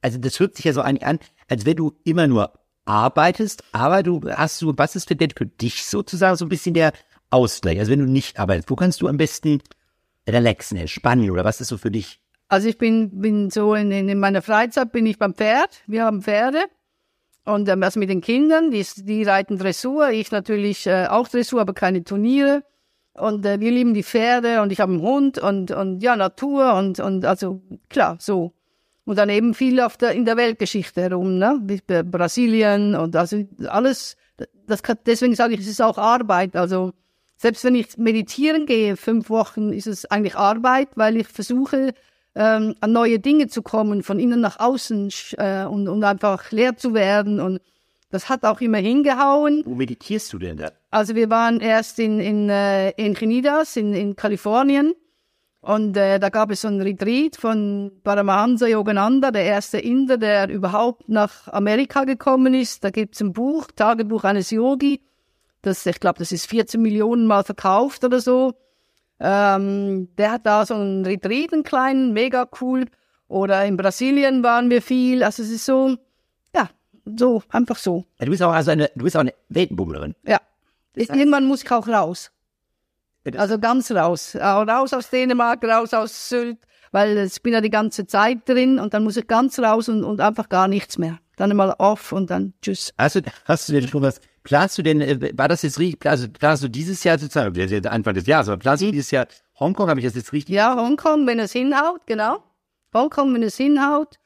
also 0.00 0.18
das 0.18 0.40
hört 0.40 0.56
sich 0.56 0.64
ja 0.64 0.72
so 0.72 0.80
eigentlich 0.80 1.06
an, 1.06 1.20
als 1.48 1.64
wenn 1.64 1.76
du 1.76 1.92
immer 2.02 2.26
nur 2.26 2.52
arbeitest, 2.84 3.62
aber 3.70 4.02
du 4.02 4.20
hast 4.28 4.60
du, 4.60 4.74
was 4.76 4.96
ist 4.96 5.08
denn 5.10 5.30
für 5.30 5.46
dich 5.46 5.86
sozusagen 5.86 6.34
so 6.34 6.44
ein 6.44 6.48
bisschen 6.48 6.74
der 6.74 6.92
Ausgleich? 7.30 7.78
Also 7.78 7.92
wenn 7.92 8.00
du 8.00 8.06
nicht 8.06 8.40
arbeitest, 8.40 8.68
wo 8.68 8.74
kannst 8.74 9.00
du 9.00 9.06
am 9.06 9.16
besten 9.16 9.62
relaxen, 10.28 10.76
entspannen 10.76 11.30
oder 11.30 11.44
was 11.44 11.60
ist 11.60 11.68
so 11.68 11.78
für 11.78 11.92
dich? 11.92 12.18
Also 12.48 12.68
ich 12.68 12.78
bin, 12.78 13.20
bin 13.20 13.48
so 13.48 13.76
in, 13.76 13.92
in 13.92 14.18
meiner 14.18 14.42
Freizeit 14.42 14.90
bin 14.90 15.06
ich 15.06 15.20
beim 15.20 15.34
Pferd. 15.34 15.82
Wir 15.86 16.04
haben 16.04 16.20
Pferde. 16.20 16.64
Und 17.44 17.68
ähm, 17.68 17.80
also 17.84 18.00
mit 18.00 18.10
den 18.10 18.20
Kindern, 18.20 18.72
die, 18.72 18.84
die 18.96 19.22
reiten 19.22 19.56
Dressur, 19.56 20.10
ich 20.10 20.32
natürlich 20.32 20.88
äh, 20.88 21.06
auch 21.06 21.28
Dressur, 21.28 21.60
aber 21.60 21.74
keine 21.74 22.02
Turniere. 22.02 22.64
Und 23.14 23.44
äh, 23.44 23.60
wir 23.60 23.70
lieben 23.70 23.94
die 23.94 24.02
Pferde 24.02 24.62
und 24.62 24.72
ich 24.72 24.80
habe 24.80 24.92
einen 24.92 25.02
Hund 25.02 25.38
und, 25.38 25.70
und 25.70 26.02
ja, 26.02 26.16
Natur 26.16 26.74
und, 26.74 26.98
und 26.98 27.24
also 27.24 27.60
klar, 27.88 28.16
so. 28.18 28.52
Und 29.04 29.18
dann 29.18 29.28
eben 29.28 29.52
viel 29.52 29.80
auf 29.80 29.96
der, 29.96 30.12
in 30.12 30.24
der 30.24 30.36
Weltgeschichte 30.36 31.02
herum, 31.02 31.36
ne? 31.36 31.60
Brasilien 32.04 32.94
und 32.94 33.16
also 33.16 33.44
alles, 33.68 34.16
das 34.66 34.82
kann, 34.82 34.96
deswegen 35.04 35.34
sage 35.34 35.54
ich, 35.54 35.60
es 35.60 35.66
ist 35.66 35.82
auch 35.82 35.98
Arbeit. 35.98 36.56
Also 36.56 36.92
selbst 37.36 37.64
wenn 37.64 37.74
ich 37.74 37.98
meditieren 37.98 38.66
gehe, 38.66 38.96
fünf 38.96 39.28
Wochen, 39.28 39.72
ist 39.72 39.88
es 39.88 40.04
eigentlich 40.06 40.36
Arbeit, 40.36 40.88
weil 40.94 41.16
ich 41.16 41.26
versuche, 41.26 41.92
ähm, 42.34 42.74
an 42.80 42.92
neue 42.92 43.18
Dinge 43.18 43.48
zu 43.48 43.62
kommen, 43.62 44.02
von 44.02 44.18
innen 44.18 44.40
nach 44.40 44.60
außen 44.60 45.10
äh, 45.36 45.64
und, 45.64 45.88
und 45.88 46.04
einfach 46.04 46.50
leer 46.52 46.76
zu 46.76 46.94
werden. 46.94 47.40
Und 47.40 47.60
das 48.12 48.28
hat 48.28 48.44
auch 48.44 48.60
immer 48.60 48.78
hingehauen. 48.78 49.62
Wo 49.64 49.74
meditierst 49.74 50.32
du 50.34 50.38
denn 50.38 50.58
da? 50.58 50.70
Also 50.90 51.14
wir 51.14 51.30
waren 51.30 51.60
erst 51.60 51.98
in, 51.98 52.20
in, 52.20 52.50
äh, 52.50 52.90
in 52.90 53.14
Genidas, 53.14 53.76
in, 53.76 53.94
in 53.94 54.14
Kalifornien. 54.16 54.94
Und 55.62 55.96
äh, 55.96 56.18
da 56.18 56.28
gab 56.28 56.50
es 56.50 56.60
so 56.60 56.68
ein 56.68 56.82
Retreat 56.82 57.36
von 57.36 57.90
Paramahansa 58.04 58.66
Yogananda, 58.66 59.30
der 59.30 59.44
erste 59.44 59.78
Inder, 59.78 60.18
der 60.18 60.50
überhaupt 60.50 61.08
nach 61.08 61.48
Amerika 61.48 62.04
gekommen 62.04 62.52
ist. 62.52 62.84
Da 62.84 62.90
gibt's 62.90 63.20
ein 63.22 63.32
Buch, 63.32 63.68
Tagebuch 63.74 64.24
eines 64.24 64.50
Yogi. 64.50 65.00
Das, 65.62 65.86
ich 65.86 65.98
glaube, 65.98 66.18
das 66.18 66.32
ist 66.32 66.46
14 66.46 66.82
Millionen 66.82 67.26
Mal 67.26 67.44
verkauft 67.44 68.04
oder 68.04 68.20
so. 68.20 68.52
Ähm, 69.20 70.08
der 70.18 70.32
hat 70.32 70.46
da 70.46 70.66
so 70.66 70.74
einen 70.74 71.06
Retreat, 71.06 71.52
einen 71.52 71.62
kleinen, 71.62 72.12
mega 72.12 72.46
cool. 72.60 72.86
Oder 73.28 73.64
in 73.64 73.78
Brasilien 73.78 74.42
waren 74.42 74.68
wir 74.68 74.82
viel. 74.82 75.22
Also 75.22 75.42
es 75.42 75.50
ist 75.50 75.64
so, 75.64 75.96
so, 77.04 77.42
einfach 77.48 77.76
so. 77.76 78.04
Ja, 78.18 78.26
du 78.26 78.30
bist 78.30 78.42
auch 78.42 78.52
also 78.52 78.70
eine, 78.70 78.90
du 78.94 79.04
bist 79.04 79.16
auch 79.16 79.20
eine 79.20 79.34
Weltenbummlerin. 79.48 80.14
Ja. 80.26 80.40
Irgendwann 80.94 81.46
muss 81.46 81.62
ich 81.62 81.70
auch 81.70 81.88
raus. 81.88 82.30
Also 83.36 83.58
ganz 83.58 83.90
raus. 83.90 84.36
Auch 84.36 84.66
raus 84.66 84.92
aus 84.92 85.10
Dänemark, 85.10 85.64
raus 85.64 85.94
aus 85.94 86.28
Sylt, 86.28 86.58
weil 86.90 87.18
ich 87.18 87.42
bin 87.42 87.52
ja 87.52 87.60
die 87.60 87.70
ganze 87.70 88.06
Zeit 88.06 88.48
drin 88.48 88.78
und 88.78 88.94
dann 88.94 89.04
muss 89.04 89.16
ich 89.16 89.26
ganz 89.26 89.58
raus 89.58 89.88
und, 89.88 90.04
und 90.04 90.20
einfach 90.20 90.48
gar 90.48 90.68
nichts 90.68 90.98
mehr. 90.98 91.18
Dann 91.36 91.56
mal 91.56 91.74
off 91.78 92.12
und 92.12 92.30
dann 92.30 92.52
tschüss. 92.60 92.92
Du, 92.96 93.22
hast 93.46 93.68
du 93.68 93.72
denn 93.72 93.88
schon 93.88 94.02
was, 94.02 94.20
planst 94.42 94.76
du 94.78 94.82
denn, 94.82 95.00
äh, 95.00 95.32
war 95.34 95.48
das 95.48 95.62
jetzt 95.62 95.78
richtig, 95.78 96.04
also 96.06 96.28
planst 96.28 96.62
du 96.62 96.68
dieses 96.68 97.02
Jahr 97.04 97.18
sozusagen, 97.18 97.86
Anfang 97.86 98.14
des 98.14 98.26
Jahres, 98.26 98.48
aber 98.48 98.58
planst 98.58 98.82
du 98.82 98.90
dieses 98.90 99.10
Jahr 99.10 99.26
Hongkong, 99.58 99.88
habe 99.88 100.00
ich 100.00 100.06
das 100.06 100.14
jetzt 100.14 100.32
richtig? 100.32 100.54
Ja, 100.54 100.76
Hongkong, 100.76 101.26
wenn 101.26 101.38
es 101.38 101.52
hinhaut, 101.52 102.06
genau. 102.06 102.42
Hongkong, 102.92 103.32
wenn 103.34 103.42
es 103.42 103.56
hinhaut. 103.56 104.18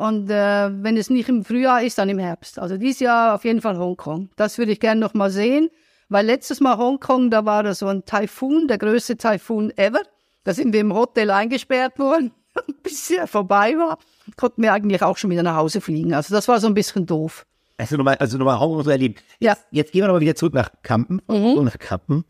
Und 0.00 0.30
äh, 0.30 0.70
wenn 0.82 0.96
es 0.96 1.10
nicht 1.10 1.28
im 1.28 1.44
Frühjahr 1.44 1.82
ist, 1.82 1.98
dann 1.98 2.08
im 2.08 2.18
Herbst. 2.18 2.58
Also 2.58 2.78
dieses 2.78 3.00
Jahr 3.00 3.34
auf 3.34 3.44
jeden 3.44 3.60
Fall 3.60 3.76
Hongkong. 3.76 4.30
Das 4.34 4.56
würde 4.56 4.72
ich 4.72 4.80
gerne 4.80 4.98
noch 4.98 5.12
mal 5.12 5.30
sehen. 5.30 5.68
Weil 6.08 6.24
letztes 6.24 6.60
Mal 6.60 6.78
Hongkong, 6.78 7.30
da 7.30 7.44
war 7.44 7.62
da 7.62 7.74
so 7.74 7.86
ein 7.86 8.06
Taifun, 8.06 8.66
der 8.66 8.78
größte 8.78 9.18
Taifun 9.18 9.70
ever. 9.76 10.00
Da 10.42 10.54
sind 10.54 10.72
wir 10.72 10.80
im 10.80 10.94
Hotel 10.94 11.30
eingesperrt 11.30 11.98
worden, 11.98 12.32
bis 12.82 13.10
er 13.10 13.26
vorbei 13.26 13.74
war. 13.76 13.98
Konnten 14.36 14.62
wir 14.62 14.72
eigentlich 14.72 15.02
auch 15.02 15.18
schon 15.18 15.30
wieder 15.30 15.42
nach 15.42 15.56
Hause 15.56 15.82
fliegen. 15.82 16.14
Also 16.14 16.34
das 16.34 16.48
war 16.48 16.60
so 16.60 16.66
ein 16.66 16.74
bisschen 16.74 17.04
doof. 17.04 17.44
Also 17.76 17.98
nochmal, 17.98 18.16
also 18.16 18.38
nochmal 18.38 18.58
Hongkong 18.58 18.84
so 18.84 18.90
erleben. 18.90 19.16
Ja. 19.38 19.52
Jetzt, 19.52 19.66
jetzt 19.70 19.92
gehen 19.92 20.00
wir 20.00 20.06
nochmal 20.06 20.22
wieder 20.22 20.34
zurück 20.34 20.54
nach 20.54 20.70
Kampen. 20.82 21.20
Mhm. 21.28 21.56
So 21.56 21.62
nach 21.62 21.78
Kampen. 21.78 22.24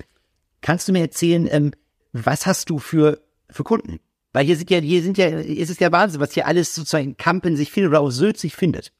Kannst 0.60 0.88
du 0.88 0.92
mir 0.92 1.02
erzählen, 1.02 1.48
ähm, 1.48 1.70
was 2.12 2.46
hast 2.46 2.68
du 2.68 2.80
für 2.80 3.20
für 3.48 3.64
Kunden. 3.64 4.00
Weil 4.32 4.46
hier 4.46 4.56
sind 4.56 4.70
ja, 4.70 4.78
hier 4.78 5.02
sind 5.02 5.18
ja, 5.18 5.26
ist 5.26 5.70
es 5.70 5.78
ja 5.80 5.90
Wahnsinn, 5.90 6.20
was 6.20 6.32
hier 6.32 6.46
alles 6.46 6.74
sozusagen 6.74 7.16
Kampen 7.16 7.56
sich 7.56 7.70
findet 7.70 7.90
oder 7.90 8.00
auf 8.00 8.12
Sylt 8.12 8.38
sich 8.38 8.54
findet. 8.54 8.92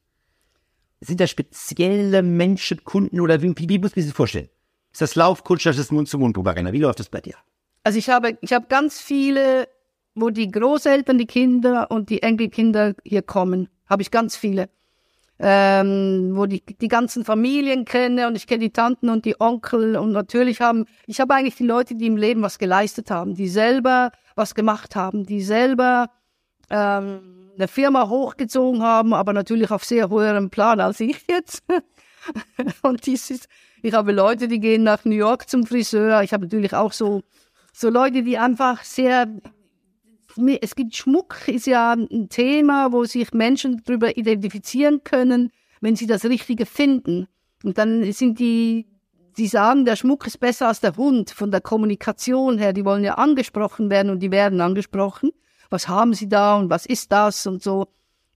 Sind 1.00 1.20
da 1.20 1.26
spezielle 1.26 2.22
Menschen, 2.22 2.84
Kunden 2.84 3.20
oder 3.20 3.40
wie, 3.42 3.54
wie 3.56 3.78
muss 3.78 3.94
man 3.94 4.02
sich 4.02 4.10
das 4.10 4.16
vorstellen? 4.16 4.48
Ist 4.92 5.00
das 5.00 5.14
Laufkutscher, 5.14 5.70
ist 5.70 5.78
das 5.78 5.92
Mund-zu-Mund-Propaganda? 5.92 6.72
Wie 6.72 6.80
läuft 6.80 6.98
das 6.98 7.08
bei 7.08 7.20
dir? 7.20 7.36
Also 7.84 7.98
ich 7.98 8.10
habe, 8.10 8.36
ich 8.40 8.52
habe 8.52 8.66
ganz 8.68 9.00
viele, 9.00 9.68
wo 10.14 10.30
die 10.30 10.50
Großeltern, 10.50 11.16
die 11.16 11.26
Kinder 11.26 11.90
und 11.90 12.10
die 12.10 12.22
Enkelkinder 12.22 12.94
hier 13.04 13.22
kommen. 13.22 13.68
Habe 13.86 14.02
ich 14.02 14.10
ganz 14.10 14.36
viele. 14.36 14.68
Ähm, 15.38 16.32
wo 16.34 16.44
die, 16.44 16.62
die 16.62 16.88
ganzen 16.88 17.24
Familien 17.24 17.86
kenne 17.86 18.26
und 18.26 18.36
ich 18.36 18.46
kenne 18.46 18.60
die 18.60 18.72
Tanten 18.72 19.08
und 19.08 19.24
die 19.24 19.40
Onkel 19.40 19.96
und 19.96 20.12
natürlich 20.12 20.60
haben, 20.60 20.84
ich 21.06 21.18
habe 21.18 21.34
eigentlich 21.34 21.54
die 21.54 21.64
Leute, 21.64 21.94
die 21.94 22.08
im 22.08 22.18
Leben 22.18 22.42
was 22.42 22.58
geleistet 22.58 23.10
haben, 23.10 23.34
die 23.34 23.48
selber 23.48 24.12
was 24.40 24.54
gemacht 24.54 24.96
haben, 24.96 25.24
die 25.24 25.42
selber 25.42 26.10
ähm, 26.70 27.50
eine 27.56 27.68
Firma 27.68 28.08
hochgezogen 28.08 28.82
haben, 28.82 29.14
aber 29.14 29.32
natürlich 29.32 29.70
auf 29.70 29.84
sehr 29.84 30.10
hoherem 30.10 30.50
Plan 30.50 30.80
als 30.80 30.98
ich 30.98 31.24
jetzt. 31.28 31.62
und 32.82 33.06
dies 33.06 33.48
ich 33.82 33.94
habe 33.94 34.12
Leute, 34.12 34.48
die 34.48 34.60
gehen 34.60 34.82
nach 34.82 35.04
New 35.04 35.14
York 35.14 35.48
zum 35.48 35.66
Friseur. 35.66 36.22
Ich 36.22 36.32
habe 36.32 36.44
natürlich 36.44 36.74
auch 36.74 36.92
so, 36.92 37.22
so 37.72 37.88
Leute, 37.88 38.22
die 38.22 38.36
einfach 38.36 38.82
sehr, 38.84 39.26
es 40.60 40.74
gibt 40.74 40.96
Schmuck, 40.96 41.48
ist 41.48 41.66
ja 41.66 41.92
ein 41.92 42.28
Thema, 42.28 42.92
wo 42.92 43.04
sich 43.04 43.32
Menschen 43.32 43.82
darüber 43.84 44.16
identifizieren 44.16 45.02
können, 45.02 45.50
wenn 45.80 45.96
sie 45.96 46.06
das 46.06 46.24
Richtige 46.24 46.66
finden. 46.66 47.26
Und 47.64 47.78
dann 47.78 48.10
sind 48.12 48.38
die, 48.38 48.86
die 49.36 49.46
sagen, 49.46 49.84
der 49.84 49.96
Schmuck 49.96 50.26
ist 50.26 50.40
besser 50.40 50.68
als 50.68 50.80
der 50.80 50.96
Hund 50.96 51.30
von 51.30 51.50
der 51.50 51.60
Kommunikation 51.60 52.58
her. 52.58 52.72
Die 52.72 52.84
wollen 52.84 53.04
ja 53.04 53.14
angesprochen 53.14 53.90
werden 53.90 54.10
und 54.10 54.20
die 54.20 54.30
werden 54.30 54.60
angesprochen. 54.60 55.30
Was 55.70 55.88
haben 55.88 56.14
sie 56.14 56.28
da 56.28 56.56
und 56.56 56.70
was 56.70 56.86
ist 56.86 57.12
das 57.12 57.46
und 57.46 57.62
so. 57.62 57.88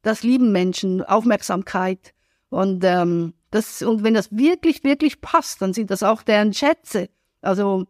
Das 0.02 0.22
lieben 0.22 0.52
Menschen, 0.52 1.02
Aufmerksamkeit. 1.02 2.14
Und 2.50 2.84
ähm, 2.84 3.34
das, 3.50 3.82
und 3.82 4.04
wenn 4.04 4.14
das 4.14 4.30
wirklich, 4.30 4.84
wirklich 4.84 5.20
passt, 5.20 5.62
dann 5.62 5.72
sind 5.72 5.90
das 5.90 6.02
auch 6.02 6.22
deren 6.22 6.52
Schätze. 6.52 7.08
Also, 7.40 7.86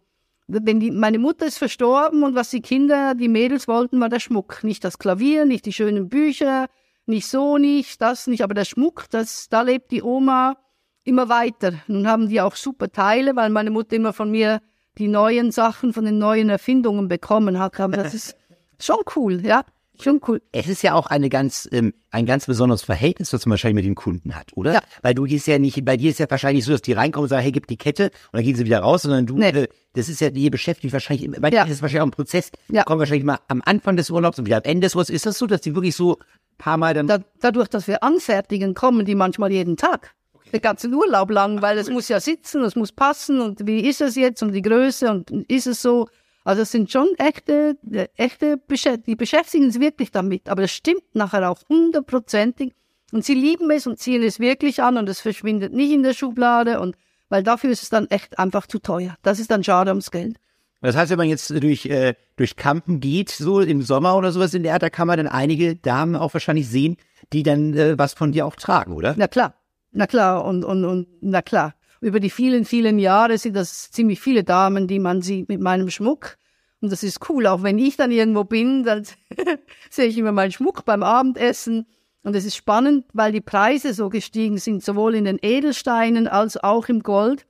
wenn 0.46 0.80
die, 0.80 0.90
meine 0.90 1.18
Mutter 1.18 1.46
ist 1.46 1.58
verstorben 1.58 2.22
und 2.22 2.34
was 2.34 2.50
die 2.50 2.60
Kinder, 2.60 3.14
die 3.14 3.28
Mädels 3.28 3.66
wollten, 3.66 4.00
war 4.00 4.08
der 4.08 4.20
Schmuck. 4.20 4.62
Nicht 4.62 4.84
das 4.84 4.98
Klavier, 4.98 5.44
nicht 5.44 5.66
die 5.66 5.72
schönen 5.72 6.08
Bücher, 6.08 6.68
nicht 7.06 7.26
so 7.26 7.58
nicht, 7.58 8.00
das 8.00 8.26
nicht, 8.26 8.42
aber 8.42 8.54
der 8.54 8.64
Schmuck, 8.64 9.06
das, 9.10 9.48
da 9.48 9.62
lebt 9.62 9.90
die 9.90 10.02
Oma 10.02 10.56
immer 11.04 11.28
weiter. 11.28 11.74
Nun 11.86 12.06
haben 12.06 12.28
die 12.28 12.40
auch 12.40 12.56
super 12.56 12.90
Teile, 12.90 13.36
weil 13.36 13.50
meine 13.50 13.70
Mutter 13.70 13.96
immer 13.96 14.12
von 14.12 14.30
mir 14.30 14.60
die 14.98 15.08
neuen 15.08 15.50
Sachen, 15.50 15.92
von 15.92 16.04
den 16.04 16.18
neuen 16.18 16.48
Erfindungen 16.48 17.08
bekommen 17.08 17.58
hat. 17.58 17.78
Aber 17.80 17.96
das 17.96 18.14
ist 18.14 18.36
schon 18.78 18.98
cool, 19.16 19.44
ja. 19.44 19.64
Schon 20.02 20.20
cool. 20.26 20.42
Es 20.50 20.66
ist 20.66 20.82
ja 20.82 20.94
auch 20.94 21.06
eine 21.06 21.28
ganz, 21.28 21.68
ähm, 21.70 21.94
ein 22.10 22.26
ganz 22.26 22.46
besonderes 22.46 22.82
Verhältnis, 22.82 23.32
was 23.32 23.46
man 23.46 23.52
wahrscheinlich 23.52 23.76
mit 23.76 23.84
den 23.84 23.94
Kunden 23.94 24.34
hat, 24.34 24.48
oder? 24.56 24.72
Ja. 24.72 24.80
Weil 25.02 25.14
du 25.14 25.22
gehst 25.22 25.46
ja 25.46 25.60
nicht, 25.60 25.84
bei 25.84 25.96
dir 25.96 26.10
ist 26.10 26.18
ja 26.18 26.28
wahrscheinlich 26.28 26.64
so, 26.64 26.72
dass 26.72 26.82
die 26.82 26.94
reinkommen 26.94 27.24
und 27.24 27.28
sagen, 27.28 27.42
hey, 27.42 27.52
gib 27.52 27.68
die 27.68 27.76
Kette 27.76 28.06
und 28.06 28.10
dann 28.32 28.42
gehen 28.42 28.56
sie 28.56 28.64
wieder 28.64 28.80
raus, 28.80 29.02
sondern 29.02 29.26
du, 29.26 29.38
nee. 29.38 29.50
äh, 29.50 29.68
das 29.92 30.08
ist 30.08 30.20
ja, 30.20 30.30
ihr 30.30 30.50
beschäftigt 30.50 30.92
wahrscheinlich, 30.92 31.30
bei 31.40 31.50
dir 31.50 31.62
ist 31.64 31.70
es 31.70 31.82
wahrscheinlich 31.82 32.00
auch 32.00 32.06
ein 32.06 32.10
Prozess, 32.10 32.50
ja. 32.68 32.82
kommen 32.82 32.98
wahrscheinlich 32.98 33.24
mal 33.24 33.38
am 33.46 33.62
Anfang 33.64 33.96
des 33.96 34.10
Urlaubs 34.10 34.36
und 34.40 34.46
wieder 34.46 34.56
am 34.56 34.64
Ende 34.64 34.86
des 34.86 34.96
Urlaubs. 34.96 35.10
Ist 35.10 35.26
das 35.26 35.38
so, 35.38 35.46
dass 35.46 35.60
die 35.60 35.76
wirklich 35.76 35.94
so 35.94 36.18
paar 36.58 36.76
Mal 36.76 36.94
dann. 36.94 37.06
Da, 37.06 37.18
dadurch, 37.40 37.68
dass 37.68 37.86
wir 37.86 38.02
anfertigen, 38.02 38.74
kommen 38.74 39.04
die 39.04 39.14
manchmal 39.14 39.52
jeden 39.52 39.76
Tag. 39.76 40.14
Okay. 40.46 40.58
Den 40.58 40.62
ganzen 40.62 40.94
Urlaub 40.94 41.30
lang, 41.30 41.62
weil 41.62 41.78
es 41.78 41.90
muss 41.90 42.08
ja 42.08 42.20
sitzen, 42.20 42.62
es 42.62 42.76
muss 42.76 42.92
passen 42.92 43.40
und 43.40 43.66
wie 43.66 43.80
ist 43.80 44.00
es 44.00 44.14
jetzt 44.14 44.42
und 44.42 44.52
die 44.52 44.62
Größe 44.62 45.10
und 45.10 45.30
ist 45.50 45.66
es 45.66 45.82
so. 45.82 46.06
Also 46.44 46.62
es 46.62 46.70
sind 46.70 46.90
schon 46.90 47.08
echte, 47.16 47.78
echte 48.16 48.58
Beschäftigungen, 48.58 49.04
die 49.06 49.16
beschäftigen 49.16 49.70
sich 49.70 49.80
wirklich 49.80 50.10
damit, 50.10 50.48
aber 50.48 50.62
das 50.62 50.72
stimmt 50.72 51.14
nachher 51.14 51.50
auch 51.50 51.58
hundertprozentig. 51.68 52.74
Und 53.12 53.24
sie 53.24 53.34
lieben 53.34 53.70
es 53.70 53.86
und 53.86 53.98
ziehen 53.98 54.22
es 54.22 54.40
wirklich 54.40 54.82
an 54.82 54.98
und 54.98 55.08
es 55.08 55.20
verschwindet 55.20 55.72
nicht 55.72 55.92
in 55.92 56.02
der 56.02 56.14
Schublade 56.14 56.80
und 56.80 56.96
weil 57.28 57.42
dafür 57.42 57.70
ist 57.70 57.82
es 57.82 57.88
dann 57.88 58.06
echt 58.10 58.38
einfach 58.38 58.66
zu 58.66 58.78
teuer. 58.78 59.16
Das 59.22 59.38
ist 59.38 59.50
dann 59.50 59.64
schade 59.64 59.90
ums 59.90 60.10
Geld. 60.10 60.36
Das 60.80 60.96
heißt, 60.96 61.10
wenn 61.10 61.18
man 61.18 61.28
jetzt 61.28 61.48
durch, 61.48 61.86
äh, 61.86 62.14
durch 62.36 62.56
Kampen 62.56 63.00
geht, 63.00 63.30
so 63.30 63.60
im 63.60 63.80
Sommer 63.80 64.16
oder 64.16 64.32
sowas 64.32 64.52
in 64.52 64.62
der 64.62 64.74
Art, 64.74 64.82
da 64.82 64.90
kann 64.90 65.06
man 65.06 65.16
dann 65.16 65.28
einige 65.28 65.76
Damen 65.76 66.14
auch 66.14 66.34
wahrscheinlich 66.34 66.68
sehen, 66.68 66.98
die 67.32 67.42
dann 67.42 67.72
äh, 67.72 67.98
was 67.98 68.12
von 68.12 68.32
dir 68.32 68.44
auch 68.44 68.54
tragen, 68.54 68.92
oder? 68.92 69.14
Na 69.16 69.26
klar, 69.26 69.54
na 69.94 70.06
klar 70.06 70.44
und, 70.44 70.64
und, 70.64 70.84
und 70.84 71.06
na 71.20 71.42
klar 71.42 71.74
über 72.04 72.20
die 72.20 72.28
vielen, 72.28 72.66
vielen 72.66 72.98
Jahre 72.98 73.38
sind 73.38 73.56
das 73.56 73.90
ziemlich 73.90 74.20
viele 74.20 74.44
Damen, 74.44 74.86
die 74.86 74.98
man 74.98 75.22
sieht 75.22 75.48
mit 75.48 75.60
meinem 75.60 75.88
Schmuck. 75.88 76.36
Und 76.82 76.92
das 76.92 77.02
ist 77.02 77.30
cool. 77.30 77.46
Auch 77.46 77.62
wenn 77.62 77.78
ich 77.78 77.96
dann 77.96 78.10
irgendwo 78.10 78.44
bin, 78.44 78.84
dann 78.84 79.04
sehe 79.90 80.04
ich 80.04 80.18
immer 80.18 80.30
meinen 80.30 80.52
Schmuck 80.52 80.84
beim 80.84 81.02
Abendessen. 81.02 81.86
Und 82.22 82.36
es 82.36 82.44
ist 82.44 82.56
spannend, 82.56 83.06
weil 83.14 83.32
die 83.32 83.40
Preise 83.40 83.94
so 83.94 84.10
gestiegen 84.10 84.58
sind, 84.58 84.84
sowohl 84.84 85.14
in 85.14 85.24
den 85.24 85.38
Edelsteinen 85.40 86.28
als 86.28 86.58
auch 86.58 86.90
im 86.90 87.02
Gold, 87.02 87.46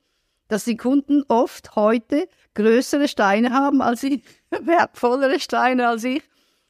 dass 0.47 0.63
die 0.63 0.77
Kunden 0.77 1.23
oft 1.27 1.75
heute 1.75 2.29
größere 2.53 3.09
Steine 3.09 3.51
haben 3.51 3.81
als 3.81 4.03
ich, 4.03 4.23
wertvollere 4.51 5.41
Steine 5.41 5.89
als 5.89 6.05
ich. 6.05 6.23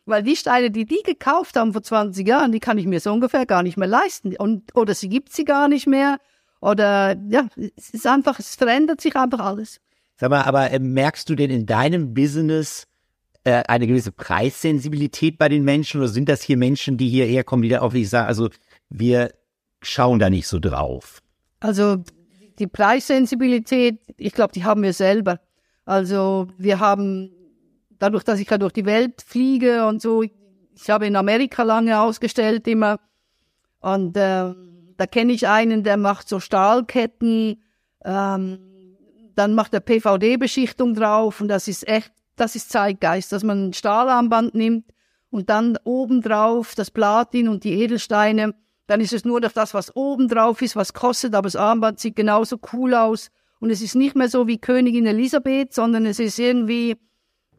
Weil 0.05 0.23
die 0.23 0.35
Steine, 0.35 0.69
die 0.69 0.85
die 0.85 1.01
gekauft 1.03 1.55
haben 1.55 1.73
vor 1.73 1.81
20 1.81 2.27
Jahren, 2.27 2.51
die 2.51 2.59
kann 2.59 2.77
ich 2.77 2.85
mir 2.85 2.99
so 2.99 3.11
ungefähr 3.11 3.45
gar 3.45 3.63
nicht 3.63 3.77
mehr 3.77 3.87
leisten. 3.87 4.35
Und, 4.37 4.75
oder 4.75 4.93
sie 4.93 5.09
gibt 5.09 5.33
sie 5.33 5.45
gar 5.45 5.67
nicht 5.67 5.87
mehr. 5.87 6.19
Oder 6.61 7.15
ja, 7.29 7.47
es 7.75 7.89
ist 7.89 8.07
einfach, 8.07 8.39
es 8.39 8.55
verändert 8.55 9.01
sich 9.01 9.15
einfach 9.15 9.39
alles. 9.39 9.79
Sag 10.17 10.29
mal, 10.29 10.43
aber 10.43 10.71
äh, 10.71 10.79
merkst 10.79 11.29
du 11.29 11.35
denn 11.35 11.49
in 11.49 11.65
deinem 11.65 12.13
Business 12.13 12.87
äh, 13.43 13.63
eine 13.67 13.87
gewisse 13.87 14.11
Preissensibilität 14.11 15.37
bei 15.37 15.49
den 15.49 15.63
Menschen 15.63 16.01
oder 16.01 16.07
sind 16.07 16.29
das 16.29 16.41
hier 16.41 16.57
Menschen, 16.57 16.97
die 16.97 17.09
hierher 17.09 17.43
kommen, 17.43 17.63
die 17.63 17.69
da 17.69 17.81
auch 17.81 17.93
wirklich 17.93 18.09
sagen, 18.09 18.27
also 18.27 18.49
wir 18.89 19.33
schauen 19.81 20.19
da 20.19 20.29
nicht 20.29 20.47
so 20.47 20.59
drauf? 20.59 21.21
Also 21.59 21.97
die 22.59 22.67
Preissensibilität, 22.67 23.99
ich 24.17 24.33
glaube, 24.33 24.53
die 24.53 24.63
haben 24.63 24.83
wir 24.83 24.93
selber. 24.93 25.39
Also 25.85 26.47
wir 26.57 26.79
haben, 26.79 27.34
dadurch, 27.99 28.23
dass 28.23 28.39
ich 28.39 28.49
ja 28.49 28.57
durch 28.57 28.73
die 28.73 28.85
Welt 28.85 29.21
fliege 29.21 29.85
und 29.85 30.01
so, 30.01 30.23
ich 30.23 30.89
habe 30.89 31.07
in 31.07 31.15
Amerika 31.15 31.63
lange 31.63 31.99
ausgestellt 31.99 32.67
immer. 32.67 32.99
Und 33.79 34.17
äh, 34.17 34.53
da 34.97 35.05
kenne 35.09 35.33
ich 35.33 35.47
einen, 35.47 35.83
der 35.83 35.97
macht 35.97 36.27
so 36.27 36.39
Stahlketten, 36.39 37.61
ähm, 38.03 38.59
dann 39.35 39.53
macht 39.53 39.73
er 39.73 39.81
PVD-Beschichtung 39.81 40.95
drauf 40.95 41.41
und 41.41 41.49
das 41.49 41.67
ist 41.67 41.87
echt, 41.87 42.11
das 42.35 42.55
ist 42.55 42.69
Zeitgeist, 42.69 43.31
dass 43.31 43.43
man 43.43 43.69
ein 43.69 43.73
Stahlarmband 43.73 44.55
nimmt 44.55 44.85
und 45.29 45.49
dann 45.49 45.77
obendrauf 45.83 46.75
das 46.75 46.91
Platin 46.91 47.49
und 47.49 47.63
die 47.63 47.73
Edelsteine, 47.73 48.55
dann 48.87 49.01
ist 49.01 49.13
es 49.13 49.25
nur 49.25 49.41
noch 49.41 49.51
das, 49.51 49.73
was 49.73 49.95
obendrauf 49.95 50.61
ist, 50.61 50.75
was 50.75 50.93
kostet, 50.93 51.33
aber 51.33 51.47
das 51.47 51.55
Armband 51.55 51.99
sieht 51.99 52.15
genauso 52.15 52.57
cool 52.73 52.93
aus. 52.93 53.29
Und 53.59 53.69
es 53.69 53.81
ist 53.81 53.95
nicht 53.95 54.15
mehr 54.15 54.29
so 54.29 54.47
wie 54.47 54.59
Königin 54.59 55.05
Elisabeth, 55.05 55.73
sondern 55.73 56.05
es 56.05 56.19
ist 56.19 56.37
irgendwie, 56.37 56.97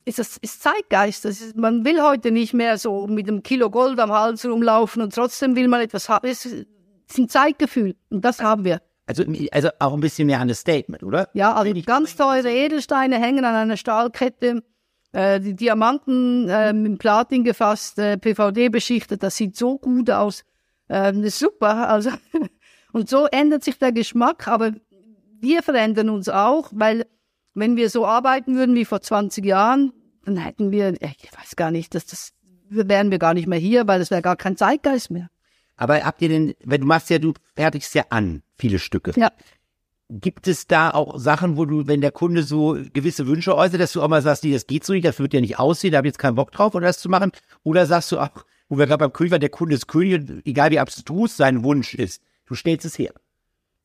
ist 0.06 0.18
das 0.18 0.36
ist 0.38 0.62
Zeitgeist. 0.62 1.24
Das 1.24 1.40
ist, 1.40 1.56
man 1.56 1.84
will 1.84 2.00
heute 2.00 2.30
nicht 2.30 2.54
mehr 2.54 2.78
so 2.78 3.06
mit 3.06 3.28
einem 3.28 3.42
Kilo 3.42 3.70
Gold 3.70 3.98
am 3.98 4.12
Hals 4.12 4.46
rumlaufen 4.46 5.02
und 5.02 5.14
trotzdem 5.14 5.56
will 5.56 5.68
man 5.68 5.80
etwas 5.80 6.08
haben. 6.08 6.28
Es 6.28 6.46
ist 6.46 6.66
ein 7.18 7.28
Zeitgefühl 7.28 7.96
und 8.08 8.24
das 8.24 8.40
haben 8.40 8.64
wir. 8.64 8.80
Also, 9.06 9.24
also 9.52 9.68
auch 9.78 9.94
ein 9.94 10.00
bisschen 10.00 10.26
mehr 10.26 10.40
Understatement, 10.40 11.02
oder? 11.02 11.28
Ja, 11.34 11.54
also 11.54 11.72
ganz 11.82 12.16
teure 12.16 12.50
Edelsteine 12.50 13.20
hängen 13.20 13.44
an 13.44 13.54
einer 13.54 13.76
Stahlkette, 13.76 14.62
äh, 15.12 15.40
die 15.40 15.54
Diamanten 15.54 16.48
äh, 16.48 16.72
mit 16.72 16.98
Platin 16.98 17.44
gefasst, 17.44 17.98
äh, 17.98 18.16
PVD 18.16 18.68
beschichtet, 18.68 19.22
das 19.22 19.36
sieht 19.36 19.56
so 19.56 19.78
gut 19.78 20.10
aus. 20.10 20.44
Das 20.88 21.16
ist 21.16 21.40
super. 21.40 21.88
Also, 21.88 22.10
und 22.92 23.08
so 23.08 23.26
ändert 23.26 23.64
sich 23.64 23.76
der 23.76 23.90
Geschmack, 23.90 24.46
aber 24.46 24.70
wir 25.40 25.64
verändern 25.64 26.10
uns 26.10 26.28
auch, 26.28 26.70
weil 26.72 27.06
wenn 27.56 27.76
wir 27.76 27.90
so 27.90 28.06
arbeiten 28.06 28.54
würden 28.54 28.74
wie 28.74 28.84
vor 28.84 29.00
20 29.00 29.44
Jahren, 29.44 29.92
dann 30.24 30.36
hätten 30.36 30.70
wir, 30.70 30.92
ich 31.00 31.30
weiß 31.36 31.56
gar 31.56 31.70
nicht, 31.70 31.94
dass 31.94 32.06
das 32.06 32.32
wären 32.68 33.10
wir 33.10 33.18
gar 33.18 33.34
nicht 33.34 33.46
mehr 33.46 33.58
hier, 33.58 33.86
weil 33.86 34.00
es 34.00 34.10
wäre 34.10 34.22
gar 34.22 34.36
kein 34.36 34.56
Zeitgeist 34.56 35.10
mehr. 35.10 35.28
Aber 35.76 36.04
habt 36.04 36.20
ihr 36.22 36.28
denn, 36.28 36.54
wenn 36.64 36.82
du 36.82 36.86
machst 36.86 37.10
ja, 37.10 37.18
du 37.18 37.32
fertigst 37.54 37.94
ja 37.94 38.04
an, 38.10 38.42
viele 38.56 38.78
Stücke. 38.78 39.12
Ja. 39.16 39.30
Gibt 40.08 40.46
es 40.48 40.66
da 40.66 40.90
auch 40.90 41.18
Sachen, 41.18 41.56
wo 41.56 41.64
du, 41.64 41.86
wenn 41.86 42.00
der 42.00 42.12
Kunde 42.12 42.42
so 42.42 42.76
gewisse 42.92 43.26
Wünsche 43.26 43.56
äußert, 43.56 43.80
dass 43.80 43.92
du 43.92 44.02
auch 44.02 44.08
mal 44.08 44.22
sagst, 44.22 44.44
nee, 44.44 44.52
das 44.52 44.66
geht 44.66 44.84
so 44.84 44.92
nicht, 44.92 45.04
das 45.04 45.18
wird 45.18 45.34
ja 45.34 45.40
nicht 45.40 45.58
aussehen, 45.58 45.92
da 45.92 45.98
habe 45.98 46.06
ich 46.06 46.12
jetzt 46.12 46.18
keinen 46.18 46.36
Bock 46.36 46.52
drauf, 46.52 46.74
oder 46.74 46.86
das 46.86 47.00
zu 47.00 47.08
machen? 47.08 47.32
Oder 47.62 47.86
sagst 47.86 48.12
du 48.12 48.18
auch, 48.18 48.44
wo 48.68 48.78
wir 48.78 48.86
gerade 48.86 48.98
beim 48.98 49.12
König 49.12 49.32
waren, 49.32 49.40
der 49.40 49.50
Kunde 49.50 49.74
ist 49.74 49.88
König 49.88 50.14
und 50.14 50.46
egal 50.46 50.70
wie 50.70 50.78
abstrus 50.78 51.36
sein 51.36 51.64
Wunsch 51.64 51.94
ist, 51.94 52.22
du 52.46 52.54
stellst 52.54 52.84
es 52.84 52.98
her. 52.98 53.12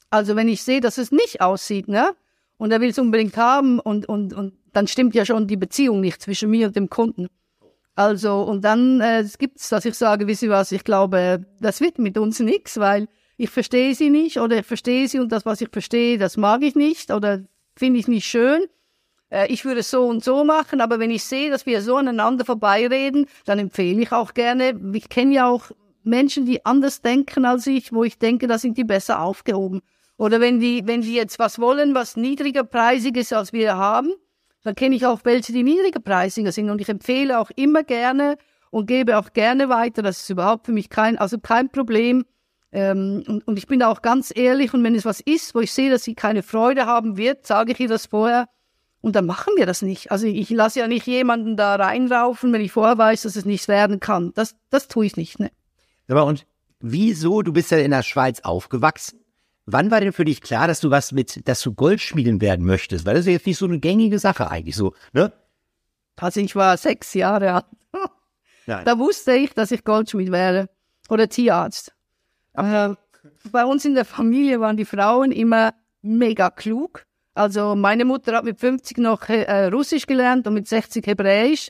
Also 0.10 0.36
wenn 0.36 0.48
ich 0.48 0.64
sehe, 0.64 0.82
dass 0.82 0.98
es 0.98 1.12
nicht 1.12 1.42
aussieht, 1.42 1.88
ne? 1.88 2.12
Und 2.62 2.70
er 2.70 2.80
will 2.80 2.92
es 2.92 3.00
unbedingt 3.00 3.38
haben 3.38 3.80
und, 3.80 4.08
und, 4.08 4.36
und 4.36 4.54
dann 4.72 4.86
stimmt 4.86 5.16
ja 5.16 5.26
schon 5.26 5.48
die 5.48 5.58
Beziehung 5.58 6.00
nicht 6.00 6.22
zwischen 6.22 6.52
mir 6.52 6.68
und 6.68 6.76
dem 6.76 6.92
Kunden. 6.92 7.28
Also, 7.96 8.44
und 8.44 8.64
dann 8.64 9.02
äh, 9.02 9.28
gibt's, 9.40 9.70
dass 9.70 9.84
ich 9.84 9.96
sage, 9.96 10.28
wisst 10.28 10.44
ihr 10.44 10.52
was, 10.52 10.72
ich 10.72 10.84
glaube, 10.84 11.44
das 11.60 11.82
wird 11.82 11.98
mit 11.98 12.20
uns 12.20 12.40
nichts, 12.40 12.80
weil 12.80 13.08
ich 13.36 13.50
verstehe 13.50 13.96
sie 13.96 14.12
nicht 14.12 14.38
oder 14.40 14.60
ich 14.60 14.68
verstehe 14.68 15.08
sie 15.08 15.18
und 15.18 15.32
das, 15.32 15.44
was 15.44 15.62
ich 15.62 15.70
verstehe, 15.72 16.20
das 16.20 16.38
mag 16.38 16.62
ich 16.62 16.76
nicht 16.76 17.10
oder 17.10 17.42
finde 17.76 18.00
ich 18.00 18.08
nicht 18.08 18.28
schön. 18.28 18.66
äh, 19.32 19.52
ich 19.52 19.66
würde 19.66 19.80
es 19.80 19.90
so 19.90 20.06
und 20.06 20.24
so 20.24 20.44
machen, 20.44 20.82
aber 20.82 21.00
wenn 21.00 21.10
ich 21.10 21.24
sehe, 21.24 21.50
dass 21.50 21.66
wir 21.66 21.82
so 21.82 21.96
aneinander 21.96 22.46
vorbeireden, 22.46 23.26
dann 23.46 23.58
empfehle 23.58 24.04
ich 24.04 24.12
auch 24.12 24.36
gerne, 24.36 24.80
ich 24.94 25.10
kenne 25.10 25.34
ja 25.34 25.50
auch 25.50 25.72
Menschen, 26.04 26.46
die 26.46 26.64
anders 26.64 27.02
denken 27.02 27.44
als 27.44 27.66
ich, 27.66 27.92
wo 27.92 28.04
ich 28.04 28.20
denke, 28.20 28.46
da 28.46 28.60
sind 28.60 28.78
die 28.78 28.84
besser 28.84 29.20
aufgehoben. 29.20 29.82
Oder 30.22 30.40
wenn 30.40 30.60
die, 30.60 30.84
wenn 30.86 31.02
die 31.02 31.16
jetzt 31.16 31.40
was 31.40 31.58
wollen, 31.58 31.96
was 31.96 32.16
niedriger 32.16 32.64
preisig 32.64 33.18
ist, 33.18 33.34
als 33.34 33.54
wir 33.54 33.76
haben, 33.76 34.14
dann 34.64 34.76
kenne 34.76 34.96
ich 34.96 35.08
auch 35.08 35.22
welche, 35.24 35.52
die 35.52 35.64
niedriger 35.64 36.00
preisiger 36.00 36.52
sind. 36.52 36.70
Und 36.70 36.80
ich 36.80 36.90
empfehle 36.90 37.40
auch 37.40 37.50
immer 37.56 37.84
gerne 37.84 38.38
und 38.70 38.86
gebe 38.86 39.18
auch 39.18 39.34
gerne 39.34 39.68
weiter. 39.68 40.04
Das 40.04 40.22
ist 40.22 40.30
überhaupt 40.30 40.68
für 40.68 40.74
mich 40.74 40.92
kein, 40.92 41.18
also 41.18 41.40
kein 41.40 41.72
Problem. 41.72 42.24
Ähm, 42.72 43.24
und, 43.28 43.48
und 43.48 43.58
ich 43.58 43.66
bin 43.66 43.82
auch 43.82 44.04
ganz 44.04 44.32
ehrlich. 44.36 44.76
Und 44.76 44.84
wenn 44.84 44.94
es 44.94 45.06
was 45.06 45.22
ist, 45.22 45.56
wo 45.56 45.60
ich 45.60 45.74
sehe, 45.74 45.90
dass 45.90 46.04
sie 46.04 46.14
keine 46.14 46.44
Freude 46.44 46.86
haben 46.86 47.18
wird, 47.18 47.48
sage 47.48 47.72
ich 47.72 47.80
ihr 47.80 47.88
das 47.88 48.06
vorher. 48.06 48.48
Und 49.02 49.16
dann 49.16 49.26
machen 49.26 49.54
wir 49.58 49.66
das 49.66 49.82
nicht. 49.82 50.12
Also 50.12 50.28
ich 50.28 50.52
lasse 50.52 50.82
ja 50.82 50.88
nicht 50.88 51.08
jemanden 51.08 51.58
da 51.58 51.78
reinraufen, 51.78 52.54
wenn 52.54 52.62
ich 52.62 52.74
vorher 52.74 53.00
weiß, 53.00 53.24
dass 53.24 53.36
es 53.36 53.46
nichts 53.46 53.68
werden 53.68 54.00
kann. 54.00 54.34
Das, 54.36 54.56
das 54.70 54.88
tue 54.88 55.08
ich 55.08 55.18
nicht. 55.18 55.40
Ne? 55.40 55.50
Aber 56.08 56.26
und 56.26 56.46
wieso? 56.80 57.42
Du 57.42 57.54
bist 57.54 57.72
ja 57.72 57.80
in 57.80 57.90
der 57.90 58.04
Schweiz 58.04 58.42
aufgewachsen. 58.42 59.21
Wann 59.66 59.92
war 59.92 60.02
denn 60.02 60.14
für 60.14 60.26
dich 60.26 60.42
klar, 60.42 60.68
dass 60.68 60.80
du 60.80 60.90
was 60.90 61.12
mit, 61.12 61.48
dass 61.48 61.62
du 61.62 61.74
Goldschmiedin 61.74 62.42
werden 62.42 62.66
möchtest? 62.66 63.06
Weil 63.06 63.14
das 63.14 63.22
ist 63.22 63.28
ja 63.28 63.34
jetzt 63.34 63.46
nicht 63.46 63.58
so 63.58 63.66
eine 63.66 63.80
gängige 63.80 64.20
Sache 64.20 64.50
eigentlich 64.50 64.76
so, 64.76 64.94
ne? 65.14 65.32
Also 66.18 66.40
ich 66.40 66.56
war 66.56 66.78
sechs 66.78 67.14
Jahre 67.14 67.54
alt. 67.54 67.66
Da 68.68 68.98
wusste 69.00 69.34
ich, 69.34 69.54
dass 69.54 69.72
ich 69.72 69.84
Goldschmied 69.84 70.32
wäre 70.32 70.70
oder 71.10 71.28
Tierarzt. 71.28 71.94
Äh, 72.54 72.90
bei 73.52 73.66
uns 73.66 73.84
in 73.86 73.96
der 73.96 74.06
Familie 74.06 74.60
waren 74.60 74.78
die 74.78 74.86
Frauen 74.86 75.32
immer 75.32 75.74
mega 76.02 76.50
klug. 76.50 77.06
Also 77.34 77.76
meine 77.76 78.06
Mutter 78.06 78.36
hat 78.36 78.46
mit 78.46 78.60
50 78.60 78.98
noch 79.00 79.28
äh, 79.30 79.66
Russisch 79.66 80.06
gelernt 80.06 80.48
und 80.48 80.54
mit 80.54 80.68
60 80.68 81.06
Hebräisch. 81.06 81.70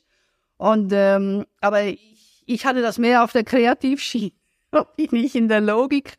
Und 0.57 0.91
ähm, 0.93 1.45
aber 1.59 1.83
ich, 1.83 2.43
ich 2.45 2.65
hatte 2.65 2.81
das 2.81 2.97
mehr 2.97 3.23
auf 3.23 3.31
der 3.31 3.43
Kreativschiene, 3.43 4.33
nicht 5.11 5.35
in 5.35 5.47
der 5.47 5.61
Logik. 5.61 6.17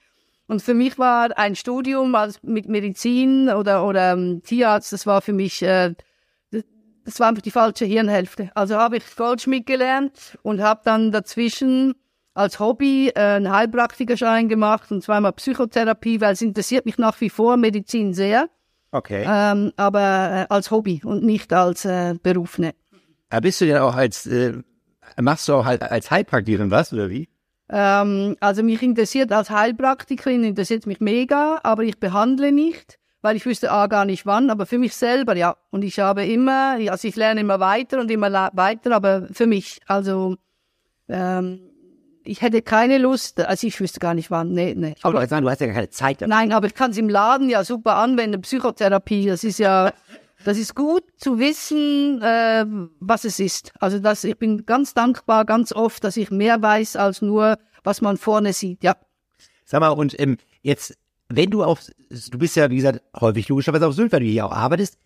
Und 0.53 0.61
für 0.61 0.75
mich 0.75 0.99
war 0.99 1.39
ein 1.39 1.57
Studium 1.57 2.15
als 2.15 2.43
mit 2.43 2.69
Medizin 2.69 3.49
oder 3.49 3.87
oder 3.87 4.13
ähm, 4.13 4.43
Tierarzt, 4.45 4.93
das 4.93 5.07
war 5.07 5.23
für 5.23 5.33
mich 5.33 5.63
äh, 5.63 5.95
das 6.51 7.19
war 7.19 7.29
einfach 7.29 7.41
die 7.41 7.51
falsche 7.51 7.87
Hirnhälfte. 7.87 8.51
Also 8.55 8.77
habe 8.77 8.99
ich 8.99 9.17
Goldschmied 9.17 9.65
gelernt 9.65 10.37
und 10.43 10.61
habe 10.61 10.83
dann 10.85 11.11
dazwischen 11.11 11.95
als 12.35 12.61
Hobby 12.61 13.09
äh, 13.15 13.19
einen 13.19 13.51
Heilpraktikerschein 13.51 14.51
gemacht 14.51 14.93
und 14.93 15.03
zweimal 15.03 15.33
Psychotherapie, 15.33 16.21
weil 16.21 16.35
es 16.35 16.43
interessiert 16.43 16.85
mich 16.85 16.99
nach 16.99 17.19
wie 17.23 17.31
vor 17.31 17.57
Medizin 17.57 18.13
sehr. 18.13 18.51
Okay. 18.91 19.25
Ähm, 19.27 19.73
aber 19.79 20.01
äh, 20.51 20.53
als 20.53 20.71
Hobby 20.71 21.01
und 21.03 21.25
nicht 21.25 21.51
als 21.55 21.87
äh, 21.87 22.15
Beruf, 22.23 22.59
ne. 22.59 22.75
Aber 23.31 23.41
bist 23.41 23.59
du 23.63 23.65
denn 23.65 23.79
auch 23.79 23.97
als, 23.97 24.27
äh, 24.27 24.53
machst 25.19 25.49
du 25.49 25.55
auch 25.55 25.65
halt 25.65 25.81
als 25.81 26.11
Heilpraktikerin 26.11 26.71
was 26.71 26.93
oder 26.93 27.09
wie? 27.09 27.32
Ähm, 27.73 28.37
also 28.41 28.63
mich 28.63 28.83
interessiert 28.83 29.33
als 29.33 29.51
Heilpraktikerin, 29.51 30.45
interessiert 30.45 30.87
mich 30.87 31.01
mega, 31.01 31.59
aber 31.63 31.83
ich 31.83 31.99
behandle 31.99 32.53
nicht 32.53 32.99
weil 33.23 33.37
ich 33.37 33.47
wüsste 33.47 33.71
A 33.71 33.87
gar 33.87 34.05
nicht 34.05 34.27
wann, 34.27 34.51
aber 34.51 34.67
für 34.67 34.79
mich 34.79 34.95
selber, 34.95 35.37
ja. 35.37 35.57
Und 35.71 35.85
ich 35.85 36.01
habe 36.01 36.27
immer, 36.27 36.77
also 36.91 37.09
ich 37.09 37.17
lerne 37.17 37.41
immer 37.41 37.61
weiter 37.61 38.01
und 38.01 38.11
immer 38.11 38.51
weiter, 38.53 38.95
aber 38.95 39.29
für 39.33 39.47
mich, 39.47 39.81
also 39.87 40.37
ähm, 41.09 41.61
ich 42.25 42.43
hätte 42.43 42.63
keine 42.63 42.99
Lust, 42.99 43.41
also 43.41 43.67
ich 43.67 43.81
wüsste 43.81 44.01
gar 44.01 44.15
nicht 44.15 44.31
wann, 44.31 44.53
nee, 44.53 44.75
nee. 44.77 44.95
Aber 45.03 45.25
du 45.25 45.51
hast 45.51 45.61
ja 45.61 45.67
gar 45.67 45.75
keine 45.75 45.91
Zeit 45.91 46.21
dafür. 46.21 46.35
Nein, 46.35 46.53
aber 46.53 46.67
ich 46.67 46.75
kann 46.75 46.91
es 46.91 46.99
im 46.99 47.09
Laden 47.09 47.49
ja 47.49 47.65
super 47.65 47.95
anwenden, 47.95 48.43
Psychotherapie, 48.43 49.27
das 49.27 49.45
ist 49.45 49.59
ja, 49.59 49.93
das 50.45 50.59
ist 50.59 50.75
gut 50.75 51.05
zu 51.17 51.39
wissen, 51.39 52.21
äh, 52.23 52.65
was 53.01 53.25
es 53.25 53.41
ist. 53.41 53.73
Also 53.81 53.99
das, 53.99 54.25
ich 54.25 54.37
bin 54.39 54.67
ganz 54.67 54.95
dankbar, 54.95 55.45
ganz 55.45 55.73
oft, 55.73 56.05
dass 56.05 56.17
ich 56.17 56.31
mehr 56.31 56.61
weiß 56.61 56.97
als 56.97 57.23
nur, 57.23 57.59
was 57.85 58.01
man 58.01 58.17
vorne 58.17 58.53
sieht, 58.53 58.83
ja. 58.83 58.97
Sag 59.65 59.81
mal, 59.81 59.91
und 59.91 60.19
ähm, 60.21 60.37
jetzt 60.63 60.97
wenn 61.37 61.51
du 61.51 61.65
auf, 61.65 61.81
du 62.11 62.39
bist 62.39 62.57
ja, 62.57 62.71
wie 62.71 62.77
gesagt, 62.77 63.03
häufig 63.19 63.49
logischerweise 63.49 63.87
auf 63.87 63.95
Sylt, 63.95 64.13
weil 64.13 64.21
du 64.21 64.27
hier 64.27 64.47
auch 64.47 64.53
arbeitest, 64.53 64.99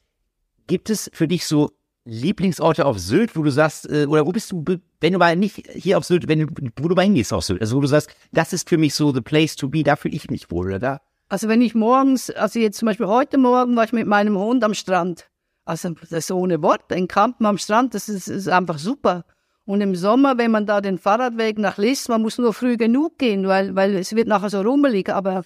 gibt 0.66 0.90
es 0.90 1.10
für 1.12 1.28
dich 1.28 1.46
so 1.46 1.72
Lieblingsorte 2.04 2.84
auf 2.84 2.98
Sylt, 2.98 3.36
wo 3.36 3.42
du 3.42 3.50
sagst, 3.50 3.88
äh, 3.90 4.06
oder 4.06 4.26
wo 4.26 4.32
bist 4.32 4.52
du, 4.52 4.64
wenn 5.00 5.12
du 5.12 5.18
mal 5.18 5.36
nicht 5.36 5.68
hier 5.72 5.98
auf 5.98 6.04
Sylt, 6.04 6.28
wenn 6.28 6.40
du, 6.40 6.46
wo 6.80 6.88
du 6.88 6.94
mal 6.94 7.02
hingehst 7.02 7.32
auf 7.32 7.44
Sylt, 7.44 7.60
also 7.60 7.76
wo 7.76 7.80
du 7.80 7.86
sagst, 7.86 8.10
das 8.32 8.52
ist 8.52 8.68
für 8.68 8.78
mich 8.78 8.94
so 8.94 9.12
the 9.12 9.20
place 9.20 9.56
to 9.56 9.68
be, 9.68 9.82
da 9.82 9.96
fühle 9.96 10.14
ich 10.14 10.30
mich 10.30 10.50
wohl, 10.50 10.66
oder 10.66 10.78
da? 10.78 11.00
Also 11.28 11.48
wenn 11.48 11.60
ich 11.60 11.74
morgens, 11.74 12.30
also 12.30 12.58
jetzt 12.58 12.78
zum 12.78 12.86
Beispiel 12.86 13.06
heute 13.06 13.36
Morgen 13.38 13.74
war 13.74 13.84
ich 13.84 13.92
mit 13.92 14.06
meinem 14.06 14.38
Hund 14.38 14.62
am 14.62 14.74
Strand. 14.74 15.28
Also 15.64 15.90
das 15.90 16.12
ist 16.12 16.30
ohne 16.30 16.62
Wort, 16.62 16.92
ein 16.92 17.08
Campen 17.08 17.46
am 17.46 17.58
Strand, 17.58 17.94
das 17.94 18.08
ist, 18.08 18.28
ist 18.28 18.48
einfach 18.48 18.78
super. 18.78 19.24
Und 19.64 19.80
im 19.80 19.96
Sommer, 19.96 20.38
wenn 20.38 20.52
man 20.52 20.64
da 20.64 20.80
den 20.80 20.96
Fahrradweg 20.96 21.58
nach 21.58 21.76
List, 21.76 22.08
man 22.08 22.22
muss 22.22 22.38
nur 22.38 22.54
früh 22.54 22.76
genug 22.76 23.18
gehen, 23.18 23.48
weil, 23.48 23.74
weil 23.74 23.96
es 23.96 24.14
wird 24.14 24.28
nachher 24.28 24.50
so 24.50 24.60
rummelig, 24.60 25.08
aber 25.08 25.42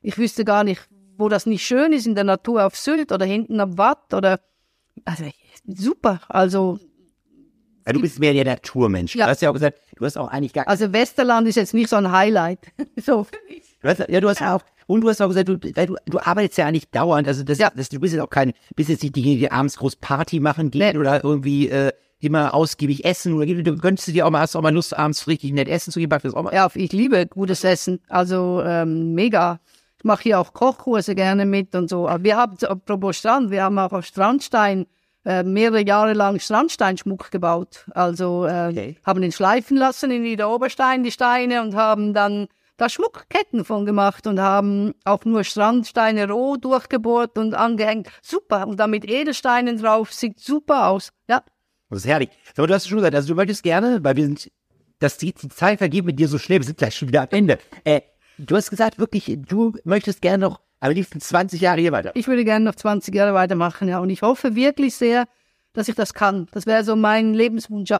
ich 0.00 0.16
wüsste 0.16 0.44
gar 0.44 0.62
nicht, 0.62 0.88
wo 1.16 1.28
das 1.28 1.46
nicht 1.46 1.66
schön 1.66 1.92
ist 1.92 2.06
in 2.06 2.14
der 2.14 2.22
Natur 2.22 2.64
auf 2.64 2.76
Sylt 2.76 3.10
oder 3.10 3.26
hinten 3.26 3.58
am 3.58 3.76
Watt 3.76 4.14
oder 4.14 4.38
also 5.04 5.24
super. 5.66 6.20
Also 6.28 6.78
ja, 7.86 7.92
du 7.92 8.00
bist 8.00 8.18
mehr 8.18 8.32
der 8.32 8.44
Naturmensch. 8.44 9.14
Ja. 9.14 9.26
Du 9.26 9.30
hast 9.32 9.42
ja 9.42 9.50
auch 9.50 9.54
gesagt, 9.54 9.78
du 9.96 10.04
hast 10.04 10.16
auch 10.16 10.28
eigentlich 10.28 10.52
gar 10.52 10.66
Also 10.68 10.92
Westerland 10.92 11.48
ist 11.48 11.56
jetzt 11.56 11.74
nicht 11.74 11.90
so 11.90 11.96
ein 11.96 12.10
Highlight. 12.10 12.60
so. 12.96 13.26
Du 13.82 13.88
hast, 13.88 14.08
ja, 14.08 14.20
du 14.20 14.28
hast 14.28 14.40
auch 14.40 14.62
und 14.86 15.00
du 15.00 15.08
hast 15.08 15.20
auch 15.20 15.28
gesagt, 15.28 15.48
du, 15.48 15.58
weil 15.74 15.86
du, 15.86 15.96
du 16.06 16.18
arbeitest 16.18 16.58
ja 16.58 16.66
eigentlich 16.66 16.90
dauernd. 16.90 17.28
Also 17.28 17.42
das, 17.42 17.58
ja. 17.58 17.70
das, 17.74 17.88
du 17.88 18.00
bist 18.00 18.14
jetzt 18.14 18.22
auch 18.22 18.30
kein, 18.30 18.52
bist 18.76 18.88
jetzt 18.88 19.02
nicht 19.02 19.16
die, 19.16 19.22
die 19.22 19.50
abends 19.50 19.76
groß 19.76 19.96
Party 19.96 20.40
machen 20.40 20.70
gehen 20.70 20.92
nee. 20.92 20.98
oder 20.98 21.22
irgendwie 21.24 21.68
äh, 21.68 21.92
immer 22.20 22.54
ausgiebig 22.54 23.04
essen 23.04 23.34
oder 23.34 23.46
du 23.46 23.76
könntest 23.78 24.08
dir 24.08 24.26
auch 24.26 24.30
mal, 24.30 24.40
hast 24.40 24.54
du 24.54 24.58
auch 24.58 24.62
mal 24.62 24.72
Lust 24.72 24.96
abends 24.96 25.26
richtig 25.26 25.52
nett 25.52 25.68
essen 25.68 25.92
zu 25.92 26.00
gehen? 26.00 26.12
Auch 26.12 26.42
mal? 26.42 26.54
Ja, 26.54 26.68
ich 26.74 26.92
liebe 26.92 27.26
gutes 27.26 27.64
Essen. 27.64 28.00
Also 28.08 28.62
ähm, 28.64 29.14
mega 29.14 29.60
mache 30.04 30.22
hier 30.22 30.38
auch 30.38 30.52
Kochkurse 30.52 31.14
gerne 31.14 31.46
mit 31.46 31.74
und 31.74 31.88
so. 31.88 32.08
Aber 32.08 32.22
wir 32.22 32.36
haben, 32.36 32.56
apropos 32.64 33.16
Strand, 33.16 33.50
wir 33.50 33.64
haben 33.64 33.78
auch 33.78 33.92
auf 33.92 34.04
Strandstein 34.04 34.86
äh, 35.24 35.42
mehrere 35.42 35.84
Jahre 35.84 36.12
lang 36.12 36.38
Strandsteinschmuck 36.38 37.30
gebaut. 37.30 37.86
Also 37.94 38.44
äh, 38.44 38.68
okay. 38.70 38.96
haben 39.04 39.22
ihn 39.22 39.32
schleifen 39.32 39.76
lassen 39.76 40.10
in 40.10 40.24
die 40.24 40.42
Oberstein, 40.42 41.02
die 41.02 41.10
Steine, 41.10 41.62
und 41.62 41.74
haben 41.74 42.12
dann 42.12 42.48
da 42.76 42.88
Schmuckketten 42.88 43.64
von 43.64 43.86
gemacht 43.86 44.26
und 44.26 44.40
haben 44.40 44.94
auch 45.04 45.24
nur 45.24 45.44
Strandsteine 45.44 46.28
roh 46.28 46.56
durchgebohrt 46.56 47.38
und 47.38 47.54
angehängt. 47.54 48.08
Super. 48.22 48.66
Und 48.66 48.78
dann 48.78 48.90
mit 48.90 49.08
Edelsteinen 49.08 49.78
drauf, 49.78 50.12
sieht 50.12 50.40
super 50.40 50.88
aus. 50.88 51.12
Ja. 51.28 51.42
Das 51.90 52.00
ist 52.00 52.06
herrlich. 52.06 52.30
Aber 52.56 52.66
du 52.66 52.74
hast 52.74 52.88
schon 52.88 52.98
gesagt, 52.98 53.14
also 53.14 53.28
du 53.28 53.34
möchtest 53.34 53.62
gerne, 53.62 54.02
weil 54.02 54.16
wir 54.16 54.24
sind, 54.24 54.50
dass 54.98 55.18
die, 55.18 55.32
die 55.32 55.48
Zeit 55.48 55.78
vergeht 55.78 56.04
mit 56.04 56.18
dir 56.18 56.28
so 56.28 56.38
schnell, 56.38 56.58
wir 56.60 56.66
sind 56.66 56.78
gleich 56.78 56.96
schon 56.96 57.08
wieder 57.08 57.22
am 57.22 57.28
Ende. 57.30 57.58
Äh, 57.84 58.00
Du 58.38 58.56
hast 58.56 58.70
gesagt, 58.70 58.98
wirklich, 58.98 59.38
du 59.48 59.74
möchtest 59.84 60.20
gerne 60.20 60.46
noch 60.46 60.60
am 60.80 60.90
liebsten 60.90 61.20
20 61.20 61.60
Jahre 61.60 61.80
hier 61.80 61.92
weiter. 61.92 62.10
Ich 62.14 62.26
würde 62.26 62.44
gerne 62.44 62.64
noch 62.64 62.74
20 62.74 63.14
Jahre 63.14 63.32
weitermachen, 63.32 63.88
ja. 63.88 64.00
Und 64.00 64.10
ich 64.10 64.22
hoffe 64.22 64.54
wirklich 64.56 64.96
sehr, 64.96 65.26
dass 65.72 65.88
ich 65.88 65.94
das 65.94 66.14
kann. 66.14 66.48
Das 66.52 66.66
wäre 66.66 66.84
so 66.84 66.96
mein 66.96 67.32
Lebenswunsch. 67.32 67.90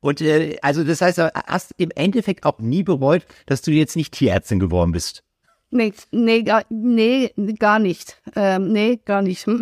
Und 0.00 0.20
äh, 0.20 0.56
also 0.62 0.84
das 0.84 1.00
heißt, 1.00 1.18
du 1.18 1.32
hast 1.34 1.74
im 1.76 1.90
Endeffekt 1.94 2.44
auch 2.44 2.58
nie 2.58 2.82
bereut, 2.82 3.26
dass 3.46 3.62
du 3.62 3.70
jetzt 3.70 3.96
nicht 3.96 4.14
Tierärztin 4.14 4.58
geworden 4.60 4.92
bist. 4.92 5.24
Nee, 5.70 5.92
nee, 6.12 6.42
gar, 6.42 6.64
nee, 6.70 7.32
gar 7.58 7.78
nicht. 7.78 8.20
Ähm, 8.34 8.72
nee, 8.72 9.00
gar 9.04 9.22
nicht. 9.22 9.46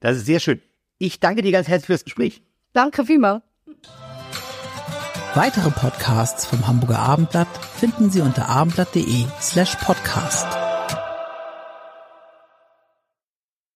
Das 0.00 0.18
ist 0.18 0.26
sehr 0.26 0.38
schön. 0.38 0.60
Ich 0.98 1.18
danke 1.18 1.40
dir 1.40 1.50
ganz 1.50 1.66
herzlich 1.66 1.86
fürs 1.86 2.04
Gespräch. 2.04 2.42
Danke 2.74 3.06
vielmals. 3.06 3.42
Weitere 5.34 5.70
Podcasts 5.70 6.44
vom 6.44 6.66
Hamburger 6.66 6.98
Abendblatt 6.98 7.48
finden 7.76 8.10
Sie 8.10 8.20
unter 8.20 8.48
abendblatt.de 8.50 9.24
slash 9.40 9.76
podcast. 9.76 10.63